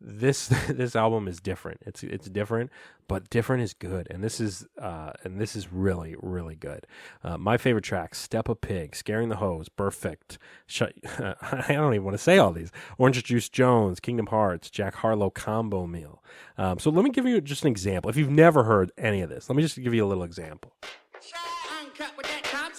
this 0.04 0.46
this 0.68 0.96
album 0.96 1.28
is 1.28 1.40
different. 1.40 1.80
It's 1.86 2.02
it's 2.02 2.28
different, 2.28 2.70
but 3.08 3.30
different 3.30 3.62
is 3.62 3.74
good, 3.74 4.08
and 4.10 4.22
this 4.22 4.40
is 4.40 4.66
uh, 4.80 5.12
and 5.24 5.40
this 5.40 5.54
is 5.54 5.72
really 5.72 6.16
really 6.20 6.56
good. 6.56 6.86
Uh, 7.22 7.38
my 7.38 7.56
favorite 7.56 7.84
tracks: 7.84 8.26
"Steppa 8.26 8.60
Pig," 8.60 8.96
"Scaring 8.96 9.28
the 9.28 9.36
Hoes," 9.36 9.68
"Perfect." 9.68 10.38
Shut, 10.66 10.94
I 11.18 11.64
don't 11.68 11.94
even 11.94 12.04
want 12.04 12.14
to 12.16 12.22
say 12.22 12.38
all 12.38 12.52
these. 12.52 12.70
Orange 12.98 13.22
Juice 13.22 13.48
Jones, 13.48 14.00
"Kingdom 14.00 14.26
Hearts," 14.26 14.70
Jack 14.70 14.96
Harlow 14.96 15.30
combo 15.30 15.86
meal. 15.86 16.22
Um, 16.58 16.78
so 16.78 16.90
let 16.90 17.04
me 17.04 17.10
give 17.10 17.26
you 17.26 17.40
just 17.40 17.64
an 17.64 17.70
example. 17.70 18.10
If 18.10 18.16
you've 18.16 18.30
never 18.30 18.64
heard 18.64 18.92
any 18.98 19.20
of 19.20 19.30
this, 19.30 19.48
let 19.48 19.56
me 19.56 19.62
just 19.62 19.80
give 19.80 19.94
you 19.94 20.04
a 20.04 20.08
little 20.08 20.24
example. 20.24 20.72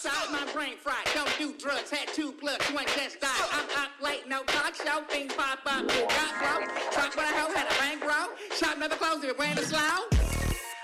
With 0.04 0.12
that 0.12 0.20
top 0.20 0.30
side, 0.30 0.48
my 0.48 0.54
brain 0.54 0.78
fried. 0.78 1.06
Don't 1.14 1.38
do 1.38 1.54
drugs, 1.58 1.90
had 1.90 2.08
two 2.10 2.32
plugs, 2.32 2.66
one 2.72 2.86
just 2.96 3.20
died. 3.20 3.30
I'm 3.52 3.66
up 3.84 3.92
late, 4.02 4.28
no 4.28 4.44
talk 4.44 4.76
show, 4.76 5.04
things 5.10 5.34
pop 5.34 5.60
up, 5.66 5.88
got 5.88 5.88
flow. 5.88 6.92
Truck 6.92 7.16
with 7.16 7.26
a 7.26 7.40
hoe, 7.40 7.54
had 7.54 7.72
a 7.72 7.80
bankroll. 7.80 8.36
Shop 8.56 8.78
never 8.78 8.96
closed, 8.96 9.24
it 9.24 9.38
ran 9.38 9.58
slow. 9.58 9.80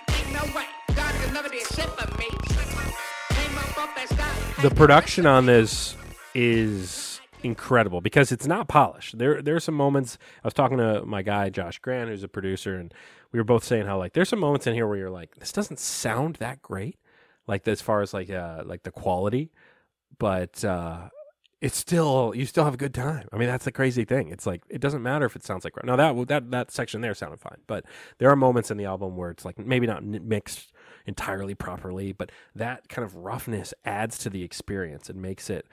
Ain't 0.10 0.34
no 0.34 0.56
way, 0.56 0.66
God 0.96 1.14
could 1.22 1.34
never 1.34 1.50
did 1.50 1.66
shit 1.68 1.90
for 1.90 2.18
me. 2.18 2.28
The 4.62 4.76
production 4.76 5.26
on 5.26 5.46
this 5.46 5.96
is 6.36 7.22
incredible 7.44 8.02
because 8.02 8.34
it's 8.34 8.46
not 8.46 8.68
polished. 8.68 9.18
There 9.18 9.42
there 9.42 9.56
are 9.56 9.62
some 9.62 9.76
moments 9.76 10.18
I 10.44 10.48
was 10.48 10.54
talking 10.54 10.78
to 10.80 11.06
my 11.06 11.22
guy 11.22 11.50
Josh 11.50 11.80
Grant 11.80 12.10
who's 12.10 12.24
a 12.24 12.28
producer 12.28 12.76
and 12.76 12.94
we 13.32 13.40
were 13.40 13.46
both 13.46 13.64
saying 13.64 13.86
how 13.86 13.98
like 13.98 14.12
there's 14.12 14.28
some 14.28 14.40
moments 14.40 14.68
in 14.68 14.74
here 14.74 14.86
where 14.86 14.98
you're 14.98 15.10
like 15.10 15.36
this 15.36 15.54
doesn't 15.54 15.80
sound 15.80 16.36
that 16.36 16.62
great 16.62 16.98
like 17.50 17.68
as 17.68 17.82
far 17.82 18.02
as 18.02 18.14
like 18.14 18.30
uh 18.30 18.64
like 18.66 18.84
the 18.84 18.92
quality 18.92 19.52
but 20.18 20.64
uh 20.64 21.10
it's 21.62 21.78
still 21.78 22.32
you 22.36 22.46
still 22.46 22.64
have 22.64 22.74
a 22.74 22.78
good 22.78 22.94
time. 22.94 23.28
I 23.34 23.38
mean 23.38 23.50
that's 23.50 23.66
the 23.66 23.72
crazy 23.72 24.06
thing. 24.06 24.30
It's 24.30 24.46
like 24.46 24.64
it 24.70 24.80
doesn't 24.80 25.04
matter 25.04 25.26
if 25.26 25.36
it 25.36 25.44
sounds 25.44 25.66
like 25.66 25.74
now 25.84 25.96
that 25.98 26.28
that 26.28 26.52
that 26.52 26.72
section 26.72 27.02
there 27.02 27.14
sounded 27.14 27.40
fine, 27.40 27.60
but 27.68 27.86
there 28.18 28.30
are 28.30 28.36
moments 28.36 28.72
in 28.72 28.78
the 28.78 28.86
album 28.86 29.18
where 29.18 29.30
it's 29.30 29.44
like 29.44 29.60
maybe 29.60 29.86
not 29.86 30.04
mixed 30.04 30.72
entirely 31.06 31.56
properly, 31.56 32.14
but 32.14 32.32
that 32.56 32.88
kind 32.88 33.06
of 33.06 33.16
roughness 33.16 33.74
adds 33.84 34.18
to 34.20 34.30
the 34.30 34.44
experience 34.44 35.10
and 35.10 35.22
makes 35.22 35.50
it 35.50 35.68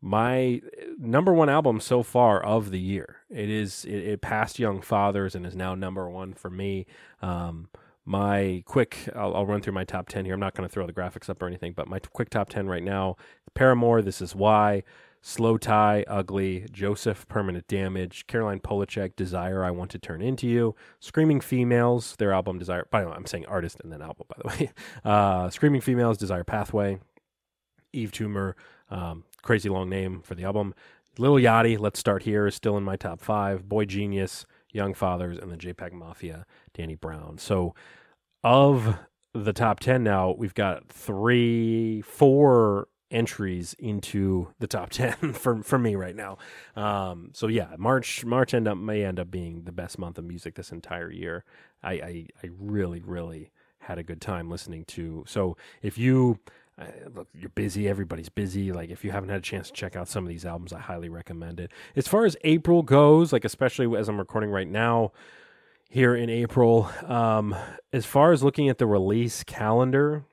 my 0.00 0.60
number 0.98 1.32
one 1.32 1.48
album 1.48 1.80
so 1.80 2.02
far 2.02 2.42
of 2.42 2.70
the 2.70 2.80
year. 2.80 3.18
It 3.30 3.48
is 3.48 3.84
it, 3.84 3.98
it 3.98 4.20
passed 4.20 4.58
Young 4.58 4.80
Fathers 4.80 5.36
and 5.36 5.46
is 5.46 5.54
now 5.54 5.76
number 5.76 6.08
one 6.10 6.34
for 6.34 6.50
me. 6.50 6.86
Um, 7.22 7.68
my 8.08 8.62
quick, 8.64 9.08
I'll, 9.14 9.36
I'll 9.36 9.46
run 9.46 9.60
through 9.60 9.74
my 9.74 9.84
top 9.84 10.08
ten 10.08 10.24
here. 10.24 10.34
I'm 10.34 10.40
not 10.40 10.54
going 10.54 10.66
to 10.66 10.72
throw 10.72 10.86
the 10.86 10.92
graphics 10.92 11.28
up 11.28 11.42
or 11.42 11.46
anything, 11.46 11.72
but 11.72 11.88
my 11.88 11.98
quick 11.98 12.30
top 12.30 12.48
ten 12.48 12.66
right 12.66 12.82
now: 12.82 13.16
Paramore, 13.54 14.00
This 14.00 14.22
Is 14.22 14.34
Why, 14.34 14.82
slowthai, 15.22 16.04
Ugly, 16.06 16.66
Joseph, 16.72 17.28
Permanent 17.28 17.68
Damage, 17.68 18.26
Caroline 18.26 18.60
Polachek, 18.60 19.14
Desire, 19.14 19.62
I 19.62 19.70
Want 19.70 19.90
to 19.90 19.98
Turn 19.98 20.22
Into 20.22 20.46
You, 20.46 20.74
Screaming 21.00 21.40
Females, 21.40 22.16
their 22.16 22.32
album 22.32 22.58
Desire. 22.58 22.86
By 22.90 23.02
the 23.02 23.08
way, 23.08 23.14
I'm 23.14 23.26
saying 23.26 23.46
artist 23.46 23.78
and 23.82 23.92
then 23.92 24.00
album, 24.00 24.26
by 24.28 24.36
the 24.42 24.48
way. 24.48 24.70
Uh, 25.04 25.50
Screaming 25.50 25.80
Females, 25.80 26.16
Desire 26.16 26.44
Pathway, 26.44 26.98
Yves 27.92 28.12
Tumor, 28.12 28.56
um, 28.90 29.24
crazy 29.42 29.68
long 29.68 29.88
name 29.88 30.20
for 30.22 30.34
the 30.34 30.44
album. 30.44 30.74
Lil 31.18 31.34
Yachty, 31.34 31.78
Let's 31.78 31.98
Start 31.98 32.22
Here, 32.22 32.46
is 32.46 32.54
still 32.54 32.76
in 32.76 32.84
my 32.84 32.96
top 32.96 33.20
five. 33.20 33.64
boygenius, 33.64 34.44
Young 34.72 34.94
Fathers, 34.94 35.38
and 35.38 35.50
the 35.50 35.56
JPEGMAFIA, 35.56 36.44
Danny 36.74 36.94
Brown. 36.94 37.38
So, 37.38 37.74
of 38.44 38.96
the 39.34 39.52
top 39.52 39.80
10 39.80 40.02
now, 40.02 40.34
we've 40.36 40.54
got 40.54 40.88
three, 40.88 42.02
four 42.02 42.88
entries 43.10 43.74
into 43.78 44.48
the 44.58 44.66
top 44.66 44.90
10 44.90 45.32
for, 45.32 45.62
for 45.62 45.78
me 45.78 45.94
right 45.94 46.16
now. 46.16 46.38
Um, 46.76 47.30
so 47.32 47.46
yeah, 47.46 47.74
March, 47.78 48.24
March 48.24 48.54
end 48.54 48.68
up, 48.68 48.78
may 48.78 49.04
end 49.04 49.18
up 49.18 49.30
being 49.30 49.64
the 49.64 49.72
best 49.72 49.98
month 49.98 50.18
of 50.18 50.24
music 50.24 50.54
this 50.54 50.72
entire 50.72 51.10
year. 51.10 51.44
I, 51.82 51.92
I, 51.92 52.26
I 52.42 52.50
really, 52.58 53.00
really 53.00 53.50
had 53.80 53.98
a 53.98 54.02
good 54.02 54.20
time 54.20 54.50
listening 54.50 54.84
to. 54.86 55.24
So 55.26 55.56
if 55.82 55.96
you, 55.96 56.38
uh, 56.78 56.86
look, 57.14 57.28
you're 57.34 57.50
busy. 57.50 57.88
Everybody's 57.88 58.28
busy. 58.28 58.70
Like, 58.72 58.90
if 58.90 59.04
you 59.04 59.10
haven't 59.10 59.30
had 59.30 59.38
a 59.38 59.42
chance 59.42 59.68
to 59.68 59.72
check 59.72 59.96
out 59.96 60.08
some 60.08 60.24
of 60.24 60.28
these 60.28 60.44
albums, 60.44 60.72
I 60.72 60.78
highly 60.78 61.08
recommend 61.08 61.58
it. 61.58 61.72
As 61.96 62.06
far 62.06 62.24
as 62.24 62.36
April 62.44 62.82
goes, 62.82 63.32
like 63.32 63.44
especially 63.44 63.96
as 63.96 64.08
I'm 64.08 64.18
recording 64.18 64.50
right 64.50 64.68
now, 64.68 65.12
here 65.88 66.14
in 66.14 66.28
April, 66.28 66.90
um, 67.06 67.56
as 67.92 68.04
far 68.04 68.32
as 68.32 68.42
looking 68.42 68.68
at 68.68 68.78
the 68.78 68.86
release 68.86 69.42
calendar, 69.44 70.24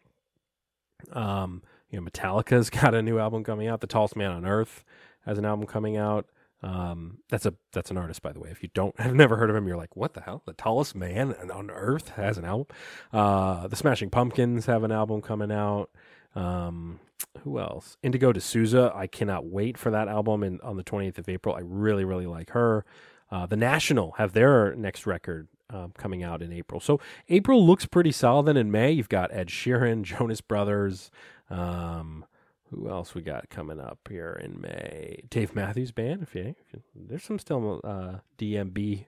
um, 1.13 1.63
you 1.89 1.99
know, 1.99 2.09
Metallica's 2.09 2.69
got 2.81 2.93
a 2.93 3.01
new 3.01 3.19
album 3.19 3.43
coming 3.43 3.67
out. 3.67 3.81
The 3.81 3.87
Tallest 3.87 4.15
Man 4.15 4.31
on 4.31 4.45
Earth 4.45 4.83
has 5.25 5.37
an 5.37 5.45
album 5.45 5.65
coming 5.65 5.97
out. 5.97 6.27
Um, 6.61 7.19
that's 7.29 7.45
a 7.45 7.53
that's 7.73 7.91
an 7.91 7.97
artist, 7.97 8.21
by 8.21 8.31
the 8.31 8.39
way. 8.39 8.49
If 8.49 8.63
you 8.63 8.69
don't 8.73 8.99
have 8.99 9.13
never 9.13 9.37
heard 9.37 9.49
of 9.49 9.55
him, 9.55 9.67
you're 9.67 9.77
like, 9.77 9.95
what 9.95 10.13
the 10.13 10.21
hell? 10.21 10.41
The 10.45 10.53
tallest 10.53 10.95
man 10.95 11.33
on 11.51 11.69
earth 11.69 12.09
has 12.09 12.37
an 12.37 12.45
album. 12.45 12.67
Uh, 13.13 13.67
the 13.67 13.75
Smashing 13.75 14.09
Pumpkins 14.09 14.65
have 14.65 14.83
an 14.83 14.91
album 14.91 15.21
coming 15.21 15.51
out. 15.51 15.89
Um, 16.33 16.99
who 17.43 17.59
else? 17.59 17.97
Indigo 18.03 18.33
De 18.33 18.41
Souza. 18.41 18.91
I 18.93 19.07
cannot 19.07 19.45
wait 19.45 19.77
for 19.77 19.91
that 19.91 20.07
album 20.07 20.43
in, 20.43 20.59
on 20.61 20.75
the 20.75 20.83
20th 20.83 21.17
of 21.17 21.29
April. 21.29 21.55
I 21.55 21.61
really, 21.63 22.03
really 22.03 22.25
like 22.25 22.49
her. 22.51 22.83
Uh, 23.31 23.45
the 23.45 23.57
National 23.57 24.13
have 24.13 24.33
their 24.33 24.75
next 24.75 25.05
record 25.05 25.47
um, 25.69 25.93
coming 25.97 26.23
out 26.23 26.41
in 26.41 26.53
April. 26.53 26.79
So 26.79 26.99
April 27.29 27.65
looks 27.65 27.85
pretty 27.85 28.11
solid. 28.11 28.45
Then 28.45 28.57
in 28.57 28.71
May, 28.71 28.91
you've 28.91 29.09
got 29.09 29.33
Ed 29.33 29.47
Sheeran, 29.47 30.01
Jonas 30.03 30.41
Brothers. 30.41 31.11
Um, 31.49 32.25
who 32.69 32.89
else 32.89 33.13
we 33.13 33.21
got 33.21 33.49
coming 33.49 33.79
up 33.79 33.99
here 34.09 34.39
in 34.43 34.59
May? 34.59 35.21
Dave 35.29 35.55
Matthews 35.55 35.91
Band. 35.91 36.23
If 36.23 36.35
you, 36.35 36.55
if 36.59 36.73
you 36.73 36.81
there's 36.95 37.23
some 37.23 37.39
still 37.39 37.81
uh, 37.83 38.15
DMB 38.37 39.05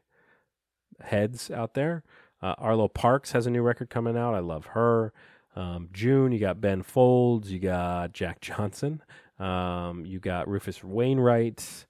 heads 1.02 1.52
out 1.52 1.74
there. 1.74 2.04
Uh, 2.42 2.54
Arlo 2.58 2.88
Parks 2.88 3.32
has 3.32 3.48
a 3.48 3.50
new 3.50 3.62
record 3.62 3.90
coming 3.90 4.16
out. 4.16 4.36
I 4.36 4.40
love 4.40 4.68
her. 4.68 5.12
Um, 5.56 5.90
June, 5.92 6.32
you 6.32 6.40
got 6.40 6.62
Ben 6.62 6.84
Folds, 6.84 7.52
you 7.52 7.58
got 7.58 8.14
Jack 8.14 8.42
Johnson, 8.42 9.02
um, 9.40 10.06
you 10.06 10.20
got 10.20 10.48
Rufus 10.48 10.84
Wainwright, 10.84 11.87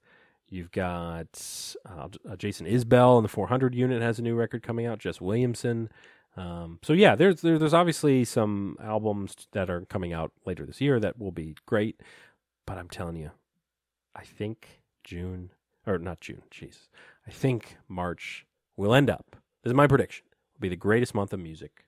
you've 0.50 0.72
got 0.72 1.76
uh, 1.86 2.08
Jason 2.38 2.66
Isbell, 2.66 3.18
and 3.18 3.26
the 3.26 3.30
400 3.30 3.76
unit 3.76 4.02
has 4.02 4.20
a 4.20 4.22
new 4.22 4.36
record 4.36 4.64
coming 4.64 4.86
out. 4.86 5.00
Jess 5.00 5.22
Williamson. 5.22 5.90
Um, 6.36 6.80
so 6.84 6.94
yeah, 6.94 7.16
there's 7.16 7.42
there, 7.42 7.58
there's 7.58 7.74
obviously 7.74 8.24
some 8.24 8.78
albums 8.82 9.48
that 9.54 9.70
are 9.70 9.82
coming 9.86 10.14
out 10.14 10.32
later 10.46 10.66
this 10.66 10.80
year 10.80 11.00
that 11.00 11.18
will 11.18 11.32
be 11.32 11.56
great, 11.66 12.02
but 12.66 12.78
I'm 12.78 12.90
telling 12.90 13.16
you, 13.16 13.32
I 14.16 14.24
think 14.24 14.82
June 15.04 15.50
or 15.88 15.98
not 15.98 16.22
June, 16.22 16.44
jeez, 16.52 16.90
I 17.26 17.32
think 17.32 17.78
March 17.88 18.46
will 18.76 18.94
end 18.94 19.10
up. 19.10 19.36
This 19.64 19.72
is 19.72 19.76
my 19.76 19.88
prediction. 19.88 20.26
Will 20.54 20.62
be 20.62 20.70
the 20.70 20.76
greatest 20.76 21.16
month 21.16 21.34
of 21.34 21.40
music 21.40 21.86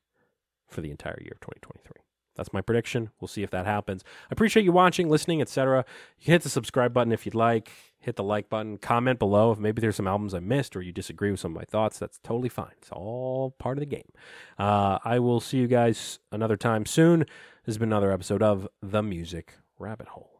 for 0.68 0.82
the 0.82 0.90
entire 0.90 1.20
year 1.22 1.34
of 1.34 1.42
2023. 1.42 2.09
That's 2.40 2.54
my 2.54 2.62
prediction. 2.62 3.10
We'll 3.20 3.28
see 3.28 3.44
if 3.44 3.52
that 3.52 3.66
happens. 3.66 4.02
I 4.06 4.28
appreciate 4.32 4.64
you 4.64 4.72
watching, 4.72 5.10
listening, 5.10 5.42
etc. 5.42 5.84
You 6.20 6.24
can 6.24 6.32
hit 6.36 6.44
the 6.44 6.50
subscribe 6.50 6.94
button 6.94 7.12
if 7.12 7.26
you'd 7.26 7.36
like. 7.36 7.70
Hit 8.00 8.16
the 8.16 8.24
like 8.24 8.50
button. 8.50 8.78
Comment 8.78 9.20
below 9.20 9.52
if 9.52 9.60
maybe 9.60 9.82
there's 9.82 9.98
some 9.98 10.08
albums 10.08 10.34
I 10.34 10.40
missed 10.40 10.74
or 10.78 10.82
you 10.82 10.94
disagree 10.94 11.32
with 11.32 11.42
some 11.42 11.52
of 11.52 11.58
my 11.58 11.66
thoughts. 11.66 12.00
That's 12.00 12.18
totally 12.24 12.48
fine. 12.48 12.72
It's 12.78 12.92
all 12.94 13.52
part 13.60 13.78
of 13.78 13.82
the 13.82 13.88
game. 13.88 14.10
Uh, 14.58 15.00
I 15.04 15.20
will 15.20 15.42
see 15.42 15.58
you 15.58 15.68
guys 15.68 16.20
another 16.32 16.56
time 16.56 16.86
soon. 16.86 17.20
This 17.20 17.74
has 17.74 17.78
been 17.78 17.90
another 17.90 18.14
episode 18.14 18.42
of 18.42 18.70
The 18.82 19.04
Music 19.04 19.56
Rabbit 19.78 20.08
Hole. 20.08 20.39